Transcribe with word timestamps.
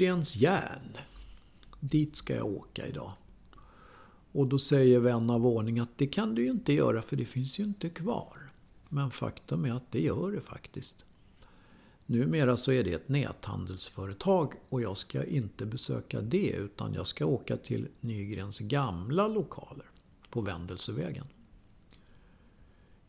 Nygrens 0.00 0.36
järn. 0.36 0.96
Dit 1.80 2.16
ska 2.16 2.36
jag 2.36 2.46
åka 2.46 2.86
idag. 2.86 3.12
Och 4.32 4.46
då 4.46 4.58
säger 4.58 5.00
vän 5.00 5.30
av 5.30 5.46
ordning 5.46 5.78
att 5.78 5.98
det 5.98 6.06
kan 6.06 6.34
du 6.34 6.44
ju 6.44 6.50
inte 6.50 6.72
göra 6.72 7.02
för 7.02 7.16
det 7.16 7.24
finns 7.24 7.58
ju 7.58 7.64
inte 7.64 7.90
kvar. 7.90 8.52
Men 8.88 9.10
faktum 9.10 9.64
är 9.64 9.72
att 9.72 9.92
det 9.92 10.00
gör 10.00 10.32
det 10.32 10.40
faktiskt. 10.40 11.04
Numera 12.06 12.56
så 12.56 12.72
är 12.72 12.84
det 12.84 12.92
ett 12.92 13.08
näthandelsföretag 13.08 14.54
och 14.68 14.82
jag 14.82 14.96
ska 14.96 15.24
inte 15.24 15.66
besöka 15.66 16.20
det 16.20 16.50
utan 16.50 16.94
jag 16.94 17.06
ska 17.06 17.26
åka 17.26 17.56
till 17.56 17.88
Nygrens 18.00 18.58
gamla 18.58 19.28
lokaler 19.28 19.86
på 20.30 20.40
Vändelsevägen. 20.40 21.26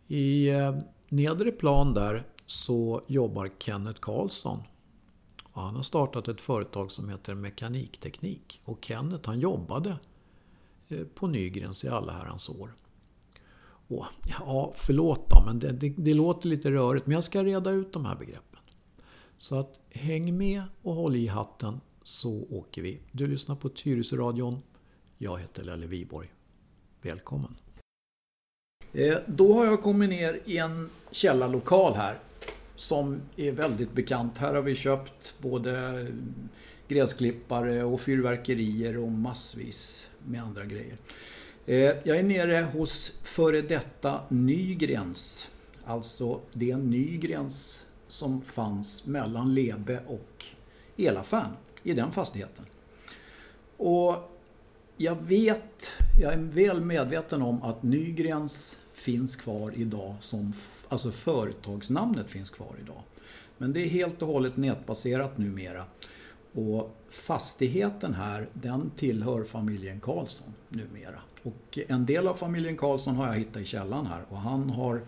I 0.07 0.49
eh, 0.49 0.77
nedre 1.09 1.51
plan 1.51 1.93
där 1.93 2.23
så 2.45 3.01
jobbar 3.07 3.51
Kenneth 3.59 3.99
Karlsson. 3.99 4.63
Och 5.53 5.61
han 5.61 5.75
har 5.75 5.83
startat 5.83 6.27
ett 6.27 6.41
företag 6.41 6.91
som 6.91 7.09
heter 7.09 7.35
Mekanikteknik. 7.35 8.61
Och 8.63 8.85
Kenneth 8.85 9.29
han 9.29 9.39
jobbade 9.39 9.97
eh, 10.87 11.03
på 11.15 11.27
Nygrens 11.27 11.83
i 11.83 11.89
alla 11.89 12.13
herrans 12.13 12.49
år. 12.49 12.75
Och, 13.87 14.05
ja, 14.27 14.73
förlåt 14.75 15.29
då, 15.29 15.43
men 15.45 15.59
det, 15.59 15.71
det, 15.71 15.89
det 15.97 16.13
låter 16.13 16.49
lite 16.49 16.71
rörigt. 16.71 17.05
Men 17.07 17.15
jag 17.15 17.23
ska 17.23 17.43
reda 17.43 17.71
ut 17.71 17.93
de 17.93 18.05
här 18.05 18.15
begreppen. 18.15 18.59
Så 19.37 19.59
att 19.59 19.79
häng 19.89 20.37
med 20.37 20.63
och 20.81 20.95
håll 20.95 21.15
i 21.15 21.27
hatten 21.27 21.81
så 22.03 22.45
åker 22.49 22.81
vi. 22.81 22.99
Du 23.11 23.27
lyssnar 23.27 23.55
på 23.55 23.69
Tyresöradion. 23.69 24.61
Jag 25.17 25.39
heter 25.39 25.63
Lelle 25.63 25.87
Viborg. 25.87 26.33
Välkommen! 27.01 27.55
Eh, 28.93 29.17
då 29.27 29.53
har 29.53 29.65
jag 29.65 29.81
kommit 29.81 30.09
ner 30.09 30.41
i 30.45 30.57
en 30.57 30.89
källarlokal 31.11 31.93
här 31.93 32.19
som 32.81 33.21
är 33.35 33.51
väldigt 33.51 33.93
bekant. 33.93 34.37
Här 34.37 34.53
har 34.53 34.61
vi 34.61 34.75
köpt 34.75 35.33
både 35.37 36.07
gräsklippare 36.87 37.83
och 37.83 38.01
fyrverkerier 38.01 38.97
och 38.97 39.11
massvis 39.11 40.07
med 40.25 40.43
andra 40.43 40.65
grejer. 40.65 40.97
Eh, 41.65 41.97
jag 42.03 42.17
är 42.17 42.23
nere 42.23 42.67
hos 42.73 43.13
före 43.23 43.61
detta 43.61 44.19
Nygrens. 44.29 45.49
Alltså 45.83 46.39
det 46.53 46.71
är 46.71 46.77
Nygrens 46.77 47.85
som 48.07 48.41
fanns 48.41 49.05
mellan 49.05 49.53
Lebe 49.53 49.99
och 50.07 50.45
Elaffären 50.97 51.53
i 51.83 51.93
den 51.93 52.11
fastigheten. 52.11 52.65
Och 53.77 54.15
jag 54.97 55.21
vet, 55.21 55.91
jag 56.21 56.33
är 56.33 56.37
väl 56.37 56.81
medveten 56.81 57.41
om 57.41 57.63
att 57.63 57.83
Nygrens 57.83 58.77
finns 59.01 59.35
kvar 59.35 59.73
idag 59.75 60.15
som, 60.19 60.53
alltså 60.89 61.11
företagsnamnet 61.11 62.29
finns 62.29 62.49
kvar 62.49 62.75
idag. 62.83 63.01
Men 63.57 63.73
det 63.73 63.85
är 63.85 63.89
helt 63.89 64.21
och 64.21 64.27
hållet 64.27 64.57
nätbaserat 64.57 65.37
numera. 65.37 65.83
Och 66.53 66.97
fastigheten 67.09 68.13
här, 68.13 68.49
den 68.53 68.91
tillhör 68.95 69.43
familjen 69.43 69.99
Karlsson 69.99 70.53
numera. 70.69 71.19
Och 71.43 71.79
en 71.87 72.05
del 72.05 72.27
av 72.27 72.35
familjen 72.35 72.77
Karlsson 72.77 73.15
har 73.15 73.27
jag 73.27 73.35
hittat 73.35 73.61
i 73.61 73.65
källan 73.65 74.05
här 74.05 74.25
och 74.29 74.37
han 74.37 74.69
har 74.69 75.01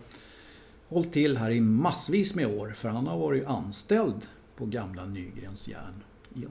hållit 0.88 1.12
till 1.12 1.36
här 1.36 1.50
i 1.50 1.60
massvis 1.60 2.34
med 2.34 2.46
år 2.46 2.70
för 2.70 2.88
han 2.88 3.06
har 3.06 3.18
varit 3.18 3.46
anställd 3.46 4.26
på 4.56 4.66
gamla 4.66 5.04
Nygrens 5.04 5.68
järn 5.68 6.02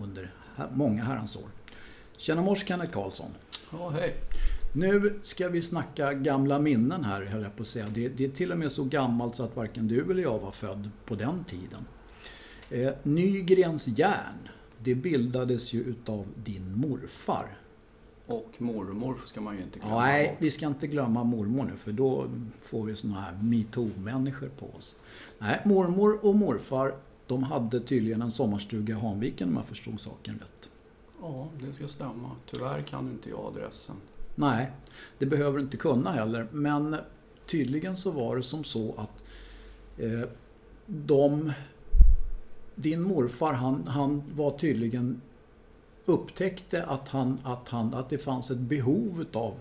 under 0.03 0.34
många 0.72 1.03
herrans 1.03 1.36
år. 1.36 1.50
Tjena 2.18 2.42
mors 2.42 2.68
Kenneth 2.68 2.92
Karlsson. 2.92 3.32
Ja, 3.72 3.90
hej. 3.90 4.14
Nu 4.75 5.19
ska 5.22 5.50
vi 5.50 5.61
snacka 5.61 6.13
gamla 6.13 6.59
minnen 6.59 7.03
här 7.03 7.25
höll 7.25 7.41
jag 7.41 7.56
på 7.56 7.61
att 7.61 7.67
säga. 7.67 7.85
Det, 7.94 8.09
det, 8.09 8.25
är 8.25 8.29
till 8.29 8.51
och 8.51 8.57
med 8.57 8.72
så 8.72 8.84
gammalt 8.84 9.35
så 9.35 9.44
att 9.44 9.56
varken 9.56 9.88
du 9.88 10.11
eller 10.11 10.22
jag 10.22 10.39
var 10.39 10.51
född 10.51 10.89
på 11.06 11.16
den 11.16 11.44
tiden. 11.44 11.85
Eh, 12.69 12.94
Nygrens 13.03 13.88
järn, 13.88 14.50
det 14.79 14.95
bildades 14.95 15.73
ju 15.73 15.81
utav 15.81 16.28
din 16.44 16.78
morfar. 16.78 17.57
Och 18.25 18.51
mormor 18.57 19.17
ska 19.25 19.41
man 19.41 19.57
ju 19.57 19.63
inte 19.63 19.79
glömma. 19.79 20.00
Nej, 20.00 20.38
vi 20.39 20.51
ska 20.51 20.67
inte 20.67 20.88
glömma 20.88 21.23
mormor 21.23 21.63
nu 21.72 21.78
för 21.78 21.91
då 21.91 22.28
får 22.61 22.85
vi 22.85 22.95
såna 22.95 23.13
här 23.13 23.35
metoo-människor 23.35 24.50
på 24.59 24.66
oss. 24.78 24.95
Nej, 25.40 25.61
mormor 25.66 26.25
och 26.25 26.35
morfar 26.35 26.95
de 27.28 27.44
hade 27.44 27.79
tydligen 27.79 28.22
en 28.22 28.31
sommarstuga 28.31 28.95
i 28.95 29.00
Hanviken 29.00 29.50
om 29.50 29.55
jag 29.55 29.66
förstod 29.66 30.00
saken 30.00 30.40
rätt. 30.40 30.69
Ja, 31.22 31.47
det 31.59 31.73
ska 31.73 31.88
stämma. 31.88 32.31
Tyvärr 32.51 32.81
kan 32.81 33.07
inte 33.11 33.29
jag 33.29 33.45
adressen. 33.45 33.95
Nej, 34.36 34.72
det 35.18 35.26
behöver 35.26 35.58
du 35.58 35.64
inte 35.64 35.78
kunna 35.78 36.12
heller. 36.12 36.48
Men 36.52 36.96
tydligen 37.46 37.98
så 37.98 38.12
var 38.12 38.36
det 38.36 38.44
som 38.44 38.64
så 38.64 38.96
att 38.98 39.24
eh, 39.98 40.30
de... 40.86 41.52
Din 42.76 43.02
morfar 43.02 43.54
han, 43.54 43.88
han 43.88 44.24
var 44.36 44.58
tydligen 44.58 45.22
upptäckte 46.06 46.84
att, 46.84 47.10
han, 47.10 47.40
att, 47.44 47.70
han, 47.70 47.94
att 47.94 48.10
det 48.10 48.18
fanns 48.18 48.52
ett 48.52 48.60
behov 48.60 49.26
av 49.34 49.54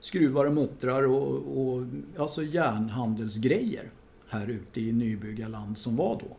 skruvar 0.00 0.46
och 0.46 0.54
muttrar 0.54 1.06
och, 1.06 1.60
och 1.60 1.86
alltså 2.18 2.42
järnhandelsgrejer 2.42 3.90
här 4.28 4.46
ute 4.46 4.80
i 4.80 4.92
nybyggarland 4.92 5.78
som 5.78 5.96
var 5.96 6.20
då. 6.20 6.36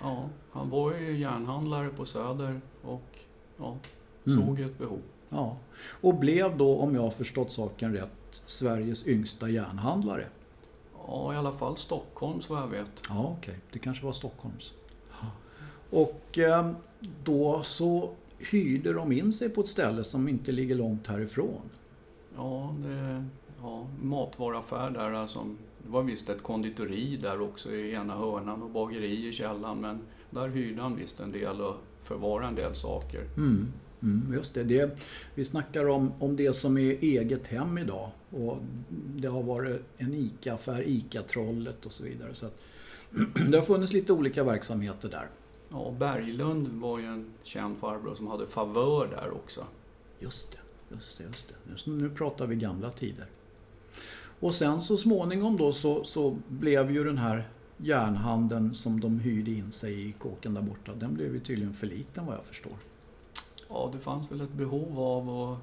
Ja, 0.00 0.28
han 0.50 0.70
var 0.70 0.94
ju 0.94 1.18
järnhandlare 1.18 1.88
på 1.88 2.04
Söder 2.04 2.60
och 2.82 3.18
ja, 3.56 3.76
såg 4.24 4.58
mm. 4.58 4.64
ett 4.64 4.78
behov. 4.78 5.00
Ja, 5.32 5.56
och 6.00 6.14
blev 6.14 6.56
då, 6.56 6.78
om 6.78 6.94
jag 6.94 7.02
har 7.02 7.10
förstått 7.10 7.52
saken 7.52 7.92
rätt, 7.92 8.42
Sveriges 8.46 9.06
yngsta 9.06 9.48
järnhandlare. 9.48 10.26
Ja, 11.06 11.34
i 11.34 11.36
alla 11.36 11.52
fall 11.52 11.76
Stockholms 11.76 12.50
vad 12.50 12.62
jag 12.62 12.68
vet. 12.68 12.90
Ja, 13.08 13.34
okej. 13.38 13.50
Okay. 13.50 13.54
Det 13.72 13.78
kanske 13.78 14.04
var 14.04 14.12
Stockholms. 14.12 14.72
Och 15.90 16.38
eh, 16.38 16.70
då 17.24 17.62
så 17.62 18.10
hyrde 18.50 18.92
de 18.92 19.12
in 19.12 19.32
sig 19.32 19.48
på 19.48 19.60
ett 19.60 19.68
ställe 19.68 20.04
som 20.04 20.28
inte 20.28 20.52
ligger 20.52 20.74
långt 20.74 21.06
härifrån. 21.06 21.70
Ja, 22.36 22.74
det 22.78 23.24
ja, 23.62 23.86
matvaruaffär 24.02 24.90
där. 24.90 25.12
Alltså, 25.12 25.46
det 25.84 25.88
var 25.88 26.02
visst 26.02 26.28
ett 26.28 26.42
konditori 26.42 27.16
där 27.16 27.40
också 27.40 27.72
i 27.72 27.92
ena 27.92 28.16
hörnan 28.16 28.62
och 28.62 28.70
bageri 28.70 29.28
i 29.28 29.32
källaren. 29.32 29.80
Men 29.80 30.00
där 30.30 30.48
hyrde 30.48 30.82
han 30.82 30.96
visst 30.96 31.20
en 31.20 31.32
del 31.32 31.60
och 31.60 31.74
förvarade 32.00 32.48
en 32.48 32.54
del 32.54 32.74
saker. 32.74 33.28
Mm. 33.36 33.72
Mm, 34.02 34.34
just 34.34 34.54
det. 34.54 34.62
det. 34.62 35.00
Vi 35.34 35.44
snackar 35.44 35.88
om, 35.88 36.12
om 36.18 36.36
det 36.36 36.56
som 36.56 36.78
är 36.78 36.90
eget 37.00 37.46
hem 37.46 37.78
idag. 37.78 38.10
Och 38.30 38.58
det 39.06 39.28
har 39.28 39.42
varit 39.42 39.80
en 39.98 40.14
ICA-affär, 40.14 40.82
ICA-trollet 40.82 41.86
och 41.86 41.92
så 41.92 42.04
vidare. 42.04 42.34
Så 42.34 42.46
att, 42.46 42.58
det 43.50 43.56
har 43.58 43.64
funnits 43.64 43.92
lite 43.92 44.12
olika 44.12 44.44
verksamheter 44.44 45.08
där. 45.08 45.28
Ja, 45.70 45.94
Berglund 45.98 46.68
var 46.68 46.98
ju 46.98 47.06
en 47.06 47.26
känd 47.42 47.78
farbror 47.78 48.14
som 48.14 48.26
hade 48.26 48.46
favör 48.46 49.06
där 49.06 49.30
också. 49.30 49.66
Just 50.20 50.52
det, 50.52 50.94
just 50.94 51.18
det, 51.18 51.24
just 51.70 51.84
det. 51.84 51.90
Nu 51.90 52.10
pratar 52.10 52.46
vi 52.46 52.56
gamla 52.56 52.90
tider. 52.90 53.26
Och 54.40 54.54
sen 54.54 54.80
så 54.80 54.96
småningom 54.96 55.56
då 55.56 55.72
så, 55.72 56.04
så 56.04 56.38
blev 56.48 56.90
ju 56.90 57.04
den 57.04 57.18
här 57.18 57.48
järnhandeln 57.76 58.74
som 58.74 59.00
de 59.00 59.20
hyrde 59.20 59.50
in 59.50 59.72
sig 59.72 60.08
i 60.08 60.12
kåken 60.12 60.54
där 60.54 60.62
borta, 60.62 60.94
den 60.94 61.14
blev 61.14 61.34
ju 61.34 61.40
tydligen 61.40 61.74
för 61.74 61.86
liten 61.86 62.26
vad 62.26 62.34
jag 62.34 62.44
förstår. 62.44 62.72
Ja, 63.72 63.90
det 63.92 63.98
fanns 63.98 64.30
väl 64.30 64.40
ett 64.40 64.52
behov 64.52 65.00
av 65.00 65.30
att 65.30 65.58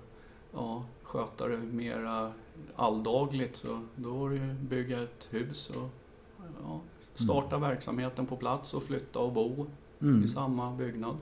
ja, 0.53 0.83
sköta 1.03 1.47
det 1.47 1.57
mera 1.57 2.33
alldagligt 2.75 3.55
så 3.55 3.81
då 3.95 4.13
var 4.13 4.29
det 4.29 4.35
ju 4.35 4.53
bygga 4.53 5.03
ett 5.03 5.27
hus 5.29 5.69
och 5.69 5.89
ja, 6.63 6.81
starta 7.13 7.55
mm. 7.55 7.69
verksamheten 7.69 8.25
på 8.25 8.35
plats 8.35 8.73
och 8.73 8.83
flytta 8.83 9.19
och 9.19 9.33
bo 9.33 9.65
mm. 10.01 10.23
i 10.23 10.27
samma 10.27 10.75
byggnad. 10.75 11.17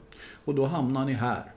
Och 0.46 0.56
då 0.56 0.66
hamnar 0.66 1.06
ni 1.06 1.14
här? 1.14 1.52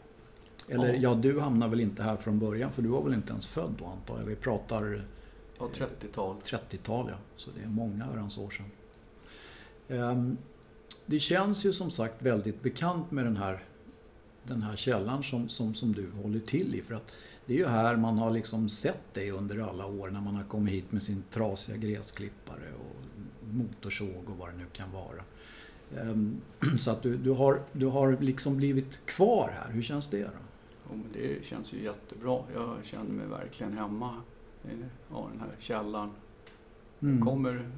Eller 0.69 0.93
ja. 0.93 1.01
ja. 1.01 1.15
du 1.15 1.41
hamnar 1.41 1.69
väl 1.69 1.81
inte 1.81 2.03
här 2.03 2.17
från 2.17 2.39
början 2.39 2.73
för 2.73 2.83
du 2.83 2.89
var 2.89 3.03
väl 3.03 3.15
inte 3.15 3.31
ens 3.31 3.47
född 3.47 3.75
då 3.79 3.85
antar 3.85 4.19
jag? 4.19 4.25
Vi 4.25 4.37
pratar... 4.37 5.05
Ja, 5.59 5.69
30-tal. 5.75 6.37
30-tal 6.45 7.07
ja, 7.09 7.17
så 7.37 7.51
det 7.57 7.63
är 7.63 7.69
många 7.69 8.05
herrans 8.05 8.39
år 8.39 8.51
sedan. 8.51 8.67
Um, 9.89 10.39
det 11.07 11.21
känns 11.21 11.65
ju 11.65 11.73
som 11.73 11.91
sagt 11.91 12.23
väldigt 12.23 12.63
bekant 12.63 13.11
med 13.11 13.25
den 13.25 13.37
här, 13.37 13.65
den 14.51 14.63
här 14.63 14.77
källan 14.77 15.23
som, 15.23 15.49
som, 15.49 15.75
som 15.75 15.93
du 15.93 16.11
håller 16.23 16.41
till 16.41 16.75
i. 16.75 16.83
För 16.83 16.95
att 16.95 17.13
det 17.47 17.55
är 17.55 17.59
ju 17.59 17.67
här 17.67 17.97
man 17.97 18.19
har 18.19 18.31
liksom 18.31 18.69
sett 18.69 19.15
dig 19.15 19.31
under 19.31 19.59
alla 19.59 19.87
år 19.87 20.11
när 20.11 20.21
man 20.21 20.37
har 20.37 20.45
kommit 20.45 20.75
hit 20.75 20.93
med 20.93 21.03
sin 21.03 21.23
trasiga 21.31 21.77
gräsklippare 21.77 22.73
och 22.81 22.97
motorsåg 23.55 24.25
och 24.27 24.37
vad 24.39 24.49
det 24.49 24.57
nu 24.57 24.67
kan 24.73 24.93
vara. 24.93 25.25
Ehm, 26.03 26.41
så 26.79 26.91
att 26.91 27.03
du, 27.03 27.17
du, 27.17 27.31
har, 27.31 27.63
du 27.73 27.87
har 27.87 28.17
liksom 28.21 28.57
blivit 28.57 29.07
kvar 29.07 29.51
här. 29.63 29.73
Hur 29.73 29.83
känns 29.83 30.09
det 30.09 30.23
då? 30.23 30.31
Men 30.91 31.05
det 31.13 31.47
känns 31.47 31.73
ju 31.73 31.83
jättebra. 31.83 32.43
Jag 32.55 32.77
känner 32.83 33.11
mig 33.11 33.27
verkligen 33.27 33.73
hemma 33.73 34.23
i 34.65 34.69
ja, 35.11 35.29
den 35.33 35.41
här 35.41 35.57
källaren. 35.59 36.11
Mm. 37.01 37.25
Kommer 37.25 37.71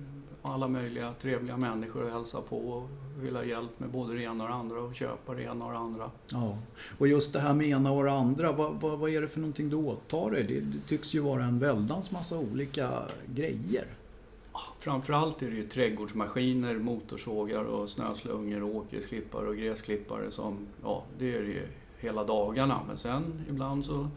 alla 0.42 0.68
möjliga 0.68 1.14
trevliga 1.20 1.56
människor 1.56 2.02
och 2.02 2.10
hälsa 2.10 2.40
på 2.40 2.58
och 2.58 2.88
vill 3.20 3.36
ha 3.36 3.44
hjälp 3.44 3.80
med 3.80 3.90
både 3.90 4.14
det 4.14 4.22
ena 4.22 4.44
och 4.44 4.50
det 4.50 4.56
andra 4.56 4.80
och 4.80 4.94
köpa 4.94 5.34
det 5.34 5.42
ena 5.42 5.64
och 5.64 5.72
det 5.72 5.78
andra. 5.78 6.10
Ja, 6.28 6.58
och 6.98 7.08
just 7.08 7.32
det 7.32 7.40
här 7.40 7.54
med 7.54 7.66
ena 7.66 7.92
och 7.92 8.04
det 8.04 8.12
andra, 8.12 8.52
vad, 8.52 8.80
vad, 8.80 8.98
vad 8.98 9.10
är 9.10 9.20
det 9.20 9.28
för 9.28 9.40
någonting 9.40 9.70
du 9.70 9.76
åtar 9.76 10.30
dig? 10.30 10.42
Det, 10.42 10.60
det 10.60 10.86
tycks 10.86 11.14
ju 11.14 11.20
vara 11.20 11.44
en 11.44 11.58
väldans 11.58 12.10
massa 12.10 12.38
olika 12.38 12.88
grejer. 13.34 13.86
Framförallt 14.78 15.42
är 15.42 15.50
det 15.50 15.56
ju 15.56 15.68
trädgårdsmaskiner, 15.68 16.74
motorsågar 16.74 17.64
och 17.64 17.88
snöslungor, 17.88 18.62
åkersklippare 18.62 19.48
och 19.48 19.56
gräsklippare 19.56 20.30
som, 20.30 20.58
ja, 20.82 21.02
det 21.18 21.36
är 21.36 21.42
det 21.42 21.48
ju 21.48 21.66
hela 21.98 22.24
dagarna. 22.24 22.80
Men 22.88 22.98
sen 22.98 23.44
ibland 23.48 23.84
så 23.84 24.08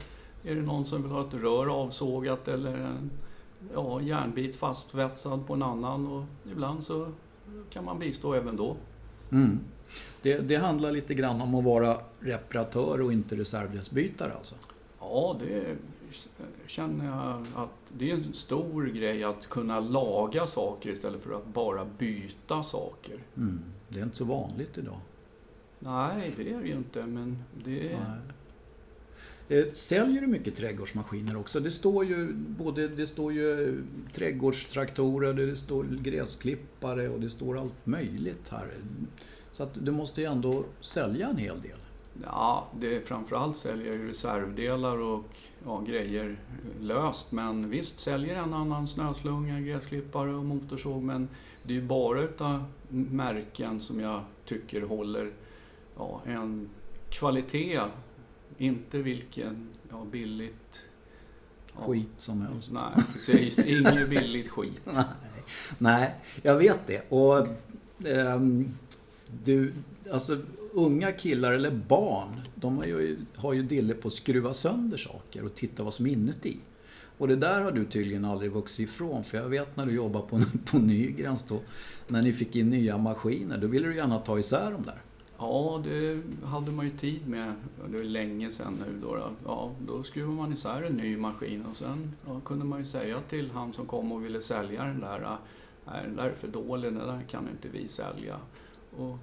är 0.43 0.55
det 0.55 0.61
någon 0.61 0.85
som 0.85 1.01
vill 1.01 1.11
ha 1.11 1.21
ett 1.27 1.33
rör 1.33 1.67
avsågat 1.67 2.47
eller 2.47 2.77
en 2.77 3.11
ja, 3.73 4.01
järnbit 4.01 4.55
fastvetsad 4.55 5.47
på 5.47 5.53
en 5.53 5.63
annan 5.63 6.07
och 6.07 6.23
ibland 6.51 6.83
så 6.83 7.11
kan 7.69 7.85
man 7.85 7.99
bistå 7.99 8.33
även 8.33 8.55
då. 8.55 8.75
Mm. 9.31 9.59
Det, 10.21 10.37
det, 10.37 10.55
handlar 10.55 10.91
lite 10.91 11.13
grann 11.13 11.41
om 11.41 11.55
att 11.55 11.63
vara 11.63 11.97
reparatör 12.19 13.01
och 13.01 13.13
inte 13.13 13.35
reservdelsbytare 13.35 14.33
alltså? 14.33 14.55
Ja, 14.99 15.39
det 15.39 15.75
känner 16.67 17.05
jag 17.05 17.45
att 17.55 17.93
det 17.97 18.11
är 18.11 18.15
en 18.15 18.33
stor 18.33 18.85
grej 18.85 19.23
att 19.23 19.47
kunna 19.47 19.79
laga 19.79 20.47
saker 20.47 20.89
istället 20.89 21.21
för 21.21 21.33
att 21.33 21.47
bara 21.47 21.85
byta 21.97 22.63
saker. 22.63 23.19
Mm. 23.37 23.59
Det 23.89 23.99
är 23.99 24.03
inte 24.03 24.17
så 24.17 24.25
vanligt 24.25 24.77
idag. 24.77 24.99
Nej, 25.79 26.33
det 26.37 26.53
är 26.53 26.59
det 26.59 26.67
ju 26.67 26.73
inte, 26.73 27.05
men 27.05 27.43
det... 27.65 27.81
Nej. 27.81 28.19
Eh, 29.49 29.65
säljer 29.73 30.21
du 30.21 30.27
mycket 30.27 30.55
trädgårdsmaskiner 30.55 31.37
också? 31.37 31.59
Det 31.59 31.71
står 31.71 32.05
ju, 32.05 32.33
både, 32.33 32.87
det 32.87 33.07
står 33.07 33.33
ju 33.33 33.77
trädgårdstraktorer, 34.13 35.33
det 35.33 35.55
står 35.55 35.83
gräsklippare 35.83 37.09
och 37.09 37.19
det 37.19 37.29
står 37.29 37.57
allt 37.57 37.85
möjligt 37.85 38.49
här. 38.49 38.67
Så 39.51 39.63
att 39.63 39.85
du 39.85 39.91
måste 39.91 40.21
ju 40.21 40.27
ändå 40.27 40.65
sälja 40.81 41.27
en 41.27 41.37
hel 41.37 41.61
del. 41.61 41.77
Ja, 42.23 42.67
det, 42.79 43.07
framförallt 43.07 43.57
säljer 43.57 43.87
jag 43.87 43.95
ju 43.95 44.07
reservdelar 44.07 44.97
och 44.97 45.37
ja, 45.65 45.81
grejer 45.87 46.39
löst. 46.79 47.31
Men 47.31 47.69
visst, 47.69 47.99
säljer 47.99 48.35
en 48.35 48.53
annan 48.53 48.87
snöslunga, 48.87 49.59
gräsklippare 49.59 50.35
och 50.35 50.45
motorsåg. 50.45 51.03
Men 51.03 51.29
det 51.63 51.73
är 51.73 51.75
ju 51.75 51.87
bara 51.87 52.21
utav 52.21 52.63
märken 52.89 53.81
som 53.81 53.99
jag 53.99 54.21
tycker 54.45 54.81
håller 54.81 55.31
ja, 55.97 56.21
en 56.25 56.69
kvalitet. 57.09 57.79
Inte 58.57 58.97
vilken 58.97 59.67
ja, 59.89 60.05
billigt... 60.11 60.87
Ja, 61.75 61.85
skit 61.87 62.07
som 62.17 62.41
helst. 62.41 62.71
Nej, 62.71 63.05
precis. 63.13 63.65
Inget 63.65 64.09
billigt 64.09 64.49
skit. 64.49 64.81
nej, 64.85 65.05
nej, 65.77 66.15
jag 66.41 66.57
vet 66.57 66.87
det. 66.87 67.11
Och 67.11 67.47
um, 68.35 68.77
du, 69.43 69.73
alltså 70.11 70.37
unga 70.73 71.11
killar 71.11 71.51
eller 71.51 71.71
barn, 71.71 72.41
de 72.55 72.77
har 72.77 72.85
ju, 72.85 73.17
har 73.35 73.53
ju 73.53 73.63
dille 73.63 73.93
på 73.93 74.07
att 74.07 74.13
skruva 74.13 74.53
sönder 74.53 74.97
saker 74.97 75.45
och 75.45 75.55
titta 75.55 75.83
vad 75.83 75.93
som 75.93 76.05
är 76.05 76.11
inuti. 76.11 76.57
Och 77.17 77.27
det 77.27 77.35
där 77.35 77.61
har 77.61 77.71
du 77.71 77.85
tydligen 77.85 78.25
aldrig 78.25 78.51
vuxit 78.51 78.89
ifrån. 78.89 79.23
För 79.23 79.37
jag 79.37 79.49
vet 79.49 79.77
när 79.77 79.85
du 79.85 79.91
jobbade 79.91 80.27
på, 80.27 80.41
på 80.65 80.77
Nygrens 80.77 81.43
då, 81.43 81.59
när 82.07 82.21
ni 82.21 82.33
fick 82.33 82.55
in 82.55 82.69
nya 82.69 82.97
maskiner, 82.97 83.57
då 83.57 83.67
ville 83.67 83.87
du 83.87 83.95
gärna 83.95 84.19
ta 84.19 84.39
isär 84.39 84.71
dem 84.71 84.83
där. 84.85 85.01
Ja, 85.37 85.81
det 85.83 86.21
hade 86.43 86.71
man 86.71 86.85
ju 86.85 86.97
tid 86.97 87.27
med. 87.27 87.53
Det 87.91 87.97
var 87.97 88.03
länge 88.03 88.49
sedan 88.49 88.83
nu 88.85 88.99
då. 89.01 89.29
Ja, 89.45 89.71
då 89.87 90.03
skruvade 90.03 90.37
man 90.37 90.53
isär 90.53 90.83
en 90.83 90.93
ny 90.93 91.17
maskin 91.17 91.65
och 91.65 91.77
sen 91.77 92.15
ja, 92.27 92.39
kunde 92.39 92.65
man 92.65 92.79
ju 92.79 92.85
säga 92.85 93.21
till 93.29 93.51
han 93.51 93.73
som 93.73 93.85
kom 93.85 94.11
och 94.11 94.25
ville 94.25 94.41
sälja 94.41 94.83
den 94.83 94.99
där, 94.99 95.37
nej 95.85 96.03
den 96.05 96.15
där 96.15 96.23
är 96.23 96.33
för 96.33 96.47
dålig, 96.47 96.93
den 96.93 97.07
där 97.07 97.21
kan 97.29 97.49
inte 97.49 97.69
vi 97.69 97.87
sälja. 97.87 98.39
Och 98.97 99.17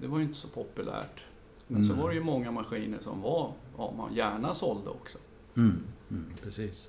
det 0.00 0.06
var 0.06 0.18
ju 0.18 0.24
inte 0.24 0.38
så 0.38 0.48
populärt. 0.48 1.24
Men 1.66 1.82
mm. 1.82 1.96
så 1.96 2.02
var 2.02 2.08
det 2.08 2.14
ju 2.14 2.22
många 2.22 2.50
maskiner 2.50 2.98
som 3.00 3.22
var, 3.22 3.52
ja, 3.78 3.94
man 3.96 4.14
gärna 4.14 4.54
sålde 4.54 4.90
också. 4.90 5.18
Mm, 5.56 5.84
mm, 6.10 6.32
precis. 6.42 6.88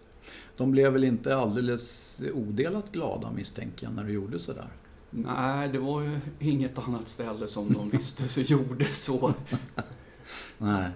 De 0.57 0.71
blev 0.71 0.93
väl 0.93 1.03
inte 1.03 1.35
alldeles 1.35 2.21
odelat 2.33 2.91
glada 2.91 3.31
misstänker 3.31 3.85
jag 3.85 3.95
när 3.95 4.03
du 4.03 4.11
gjorde 4.11 4.39
sådär? 4.39 4.67
Nej, 5.09 5.69
det 5.69 5.79
var 5.79 6.01
ju 6.01 6.19
inget 6.39 6.77
annat 6.77 7.07
ställe 7.07 7.47
som 7.47 7.73
de 7.73 7.89
visste 7.97 8.27
så 8.27 8.41
gjorde 8.41 8.85
så. 8.85 9.33
Nej, 10.57 10.89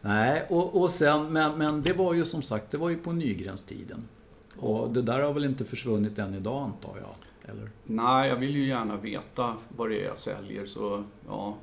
Nej 0.00 0.46
och, 0.48 0.82
och 0.82 0.90
sen, 0.90 1.32
men, 1.32 1.58
men 1.58 1.82
det 1.82 1.92
var 1.92 2.14
ju 2.14 2.24
som 2.24 2.42
sagt, 2.42 2.70
det 2.70 2.78
var 2.78 2.90
ju 2.90 2.96
på 2.96 3.12
Nygrenstiden. 3.12 4.08
Och 4.56 4.92
det 4.92 5.02
där 5.02 5.22
har 5.22 5.32
väl 5.32 5.44
inte 5.44 5.64
försvunnit 5.64 6.18
än 6.18 6.34
idag 6.34 6.62
antar 6.62 6.96
jag? 7.00 7.14
Eller? 7.50 7.70
Nej, 7.84 8.28
jag 8.28 8.36
vill 8.36 8.56
ju 8.56 8.66
gärna 8.66 8.96
veta 8.96 9.54
vad 9.76 9.90
det 9.90 10.00
är 10.00 10.04
jag 10.04 10.18
säljer 10.18 10.66
så 10.66 11.04
ja, 11.28 11.56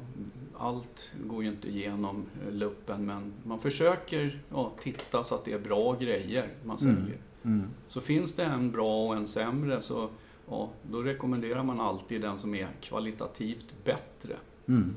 allt 0.57 1.13
går 1.27 1.43
ju 1.43 1.49
inte 1.49 1.67
igenom 1.67 2.25
eh, 2.47 2.53
luppen 2.53 3.05
men 3.05 3.33
man 3.43 3.59
försöker 3.59 4.43
ja, 4.49 4.71
titta 4.81 5.23
så 5.23 5.35
att 5.35 5.45
det 5.45 5.53
är 5.53 5.59
bra 5.59 5.93
grejer 5.93 6.47
man 6.63 6.77
mm, 6.77 6.95
säljer. 6.95 7.17
Mm. 7.43 7.57
Mm. 7.59 7.69
Så 7.87 8.01
finns 8.01 8.33
det 8.33 8.43
en 8.43 8.71
bra 8.71 9.07
och 9.07 9.15
en 9.15 9.27
sämre 9.27 9.81
så 9.81 10.09
ja, 10.51 10.69
då 10.91 11.01
rekommenderar 11.01 11.63
man 11.63 11.79
alltid 11.79 12.21
den 12.21 12.37
som 12.37 12.55
är 12.55 12.67
kvalitativt 12.81 13.65
bättre. 13.83 14.35
Mm. 14.67 14.95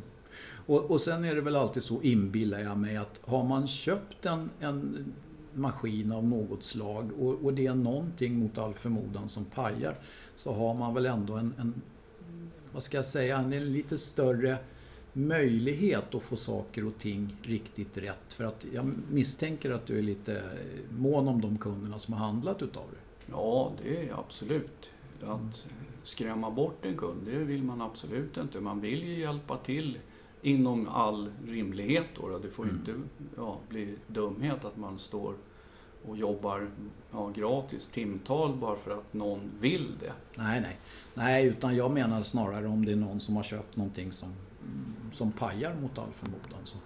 Och, 0.66 0.90
och 0.90 1.00
sen 1.00 1.24
är 1.24 1.34
det 1.34 1.40
väl 1.40 1.56
alltid 1.56 1.82
så, 1.82 2.02
inbillar 2.02 2.58
jag 2.58 2.78
mig, 2.78 2.96
att 2.96 3.20
har 3.24 3.44
man 3.44 3.66
köpt 3.66 4.26
en, 4.26 4.50
en 4.60 5.04
maskin 5.54 6.12
av 6.12 6.24
något 6.24 6.64
slag 6.64 7.10
och, 7.18 7.44
och 7.44 7.54
det 7.54 7.66
är 7.66 7.74
någonting 7.74 8.38
mot 8.38 8.58
all 8.58 8.74
förmodan 8.74 9.28
som 9.28 9.44
pajar 9.44 9.98
så 10.36 10.52
har 10.52 10.74
man 10.74 10.94
väl 10.94 11.06
ändå 11.06 11.34
en, 11.34 11.54
en 11.58 11.82
vad 12.72 12.82
ska 12.82 12.96
jag 12.96 13.04
säga, 13.04 13.38
en 13.38 13.72
lite 13.72 13.98
större 13.98 14.56
möjlighet 15.12 16.14
att 16.14 16.22
få 16.22 16.36
saker 16.36 16.86
och 16.86 16.98
ting 16.98 17.36
riktigt 17.42 17.98
rätt. 17.98 18.32
För 18.32 18.44
att 18.44 18.66
jag 18.72 18.92
misstänker 19.10 19.70
att 19.70 19.86
du 19.86 19.98
är 19.98 20.02
lite 20.02 20.42
mån 20.90 21.28
om 21.28 21.40
de 21.40 21.58
kunderna 21.58 21.98
som 21.98 22.14
har 22.14 22.26
handlat 22.26 22.62
utav 22.62 22.84
det. 22.90 23.32
Ja, 23.32 23.72
det 23.82 24.08
är 24.08 24.18
absolut. 24.18 24.90
Att 25.26 25.66
skrämma 26.02 26.50
bort 26.50 26.84
en 26.84 26.96
kund, 26.96 27.20
det 27.24 27.38
vill 27.38 27.62
man 27.62 27.82
absolut 27.82 28.36
inte. 28.36 28.60
Man 28.60 28.80
vill 28.80 29.04
ju 29.04 29.18
hjälpa 29.18 29.56
till 29.56 29.98
inom 30.42 30.88
all 30.88 31.30
rimlighet. 31.46 32.06
Då. 32.14 32.38
Det 32.38 32.50
får 32.50 32.62
mm. 32.64 32.76
inte 32.76 32.94
ja, 33.36 33.58
bli 33.68 33.94
dumhet 34.06 34.64
att 34.64 34.76
man 34.76 34.98
står 34.98 35.34
och 36.06 36.16
jobbar 36.16 36.70
ja, 37.12 37.28
gratis 37.28 37.88
timtal 37.88 38.56
bara 38.56 38.76
för 38.76 38.90
att 38.90 39.14
någon 39.14 39.50
vill 39.60 39.98
det. 40.00 40.12
Nej, 40.34 40.60
nej. 40.60 40.78
Nej, 41.14 41.46
utan 41.46 41.76
jag 41.76 41.90
menar 41.90 42.22
snarare 42.22 42.66
om 42.66 42.84
det 42.84 42.92
är 42.92 42.96
någon 42.96 43.20
som 43.20 43.36
har 43.36 43.42
köpt 43.42 43.76
någonting 43.76 44.12
som, 44.12 44.28
som 45.12 45.32
pajar 45.32 45.74
mot 45.82 45.98
all 45.98 46.12
förmodan. 46.12 46.60
Så 46.64 46.76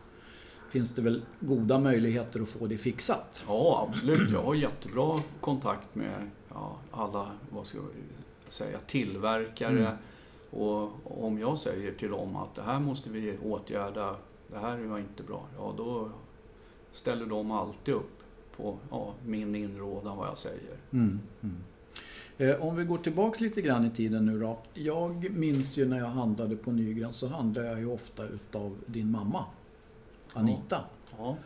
finns 0.70 0.94
det 0.94 1.02
väl 1.02 1.22
goda 1.40 1.78
möjligheter 1.78 2.40
att 2.40 2.48
få 2.48 2.66
det 2.66 2.78
fixat. 2.78 3.44
Ja, 3.48 3.88
absolut. 3.88 4.30
Jag 4.30 4.42
har 4.42 4.54
jättebra 4.54 5.20
kontakt 5.40 5.94
med 5.94 6.30
ja, 6.48 6.78
alla 6.90 7.32
vad 7.50 7.66
ska 7.66 7.78
jag 7.78 7.86
säga, 8.52 8.78
tillverkare. 8.80 9.78
Mm. 9.78 9.96
Och 10.50 11.24
om 11.24 11.38
jag 11.38 11.58
säger 11.58 11.92
till 11.92 12.10
dem 12.10 12.36
att 12.36 12.54
det 12.54 12.62
här 12.62 12.80
måste 12.80 13.10
vi 13.10 13.38
åtgärda, 13.44 14.16
det 14.50 14.58
här 14.58 14.76
var 14.76 14.98
inte 14.98 15.22
bra, 15.22 15.46
ja 15.56 15.74
då 15.76 16.10
ställer 16.92 17.26
de 17.26 17.50
alltid 17.50 17.94
upp 17.94 18.22
på 18.56 18.78
ja, 18.90 19.14
min 19.26 19.54
inrådan 19.54 20.16
vad 20.16 20.28
jag 20.28 20.38
säger. 20.38 20.76
Mm, 20.90 21.20
mm. 21.42 21.56
Eh, 22.38 22.62
om 22.62 22.76
vi 22.76 22.84
går 22.84 22.98
tillbaks 22.98 23.40
lite 23.40 23.62
grann 23.62 23.86
i 23.86 23.90
tiden 23.90 24.26
nu 24.26 24.40
då. 24.40 24.58
Jag 24.74 25.30
minns 25.30 25.76
ju 25.76 25.88
när 25.88 25.98
jag 25.98 26.06
handlade 26.06 26.56
på 26.56 26.72
Nygren 26.72 27.12
så 27.12 27.28
handlade 27.28 27.68
jag 27.68 27.78
ju 27.78 27.86
ofta 27.86 28.24
utav 28.26 28.76
din 28.86 29.10
mamma 29.10 29.44
Anita. 30.32 30.84
Ja. 31.10 31.16
Ja. 31.18 31.36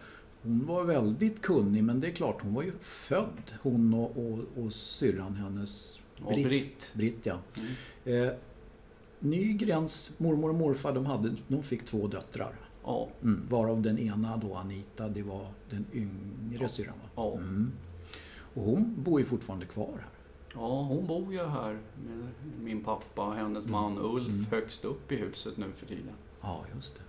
Hon 0.43 0.67
var 0.67 0.85
väldigt 0.85 1.43
kunnig 1.43 1.85
men 1.85 2.01
det 2.01 2.07
är 2.07 2.13
klart 2.13 2.43
hon 2.43 2.55
var 2.55 2.63
ju 2.63 2.73
född 2.81 3.53
hon 3.63 3.95
och, 3.95 4.17
och, 4.17 4.65
och 4.65 4.73
syrran 4.73 5.35
hennes 5.35 6.02
Britt. 6.19 6.45
Britt. 6.45 6.93
Britt 6.95 7.27
ja. 7.27 7.39
Mm. 7.57 8.29
Eh, 8.29 8.33
Nygrens 9.19 10.11
mormor 10.19 10.49
och 10.49 10.55
morfar 10.55 10.93
de, 10.93 11.07
hade, 11.07 11.35
de 11.49 11.63
fick 11.63 11.85
två 11.85 12.07
döttrar. 12.07 12.55
Ja. 12.85 13.09
Mm, 13.23 13.49
varav 13.49 13.83
den 13.83 13.99
ena 13.99 14.37
då 14.37 14.55
Anita, 14.55 15.09
det 15.09 15.23
var 15.23 15.47
den 15.71 15.87
yngre 15.93 16.63
ja. 16.63 16.69
syrran 16.69 16.95
va? 17.03 17.11
Ja. 17.17 17.33
Mm. 17.33 17.73
Och 18.55 18.63
hon 18.63 18.95
bor 18.99 19.21
ju 19.21 19.27
fortfarande 19.27 19.67
kvar 19.67 19.93
här. 19.93 20.09
Ja, 20.55 20.83
hon 20.83 21.07
bor 21.07 21.33
ju 21.33 21.47
här 21.47 21.79
med 22.07 22.29
min 22.61 22.85
pappa 22.85 23.27
och 23.27 23.35
hennes 23.35 23.65
mm. 23.65 23.71
man 23.73 23.99
Ulf 23.99 24.29
mm. 24.29 24.47
högst 24.51 24.85
upp 24.85 25.13
i 25.13 25.17
huset 25.17 25.57
nu 25.57 25.67
för 25.75 25.87
tiden. 25.87 26.15
Ja, 26.41 26.65
just 26.75 26.95
det. 26.95 27.03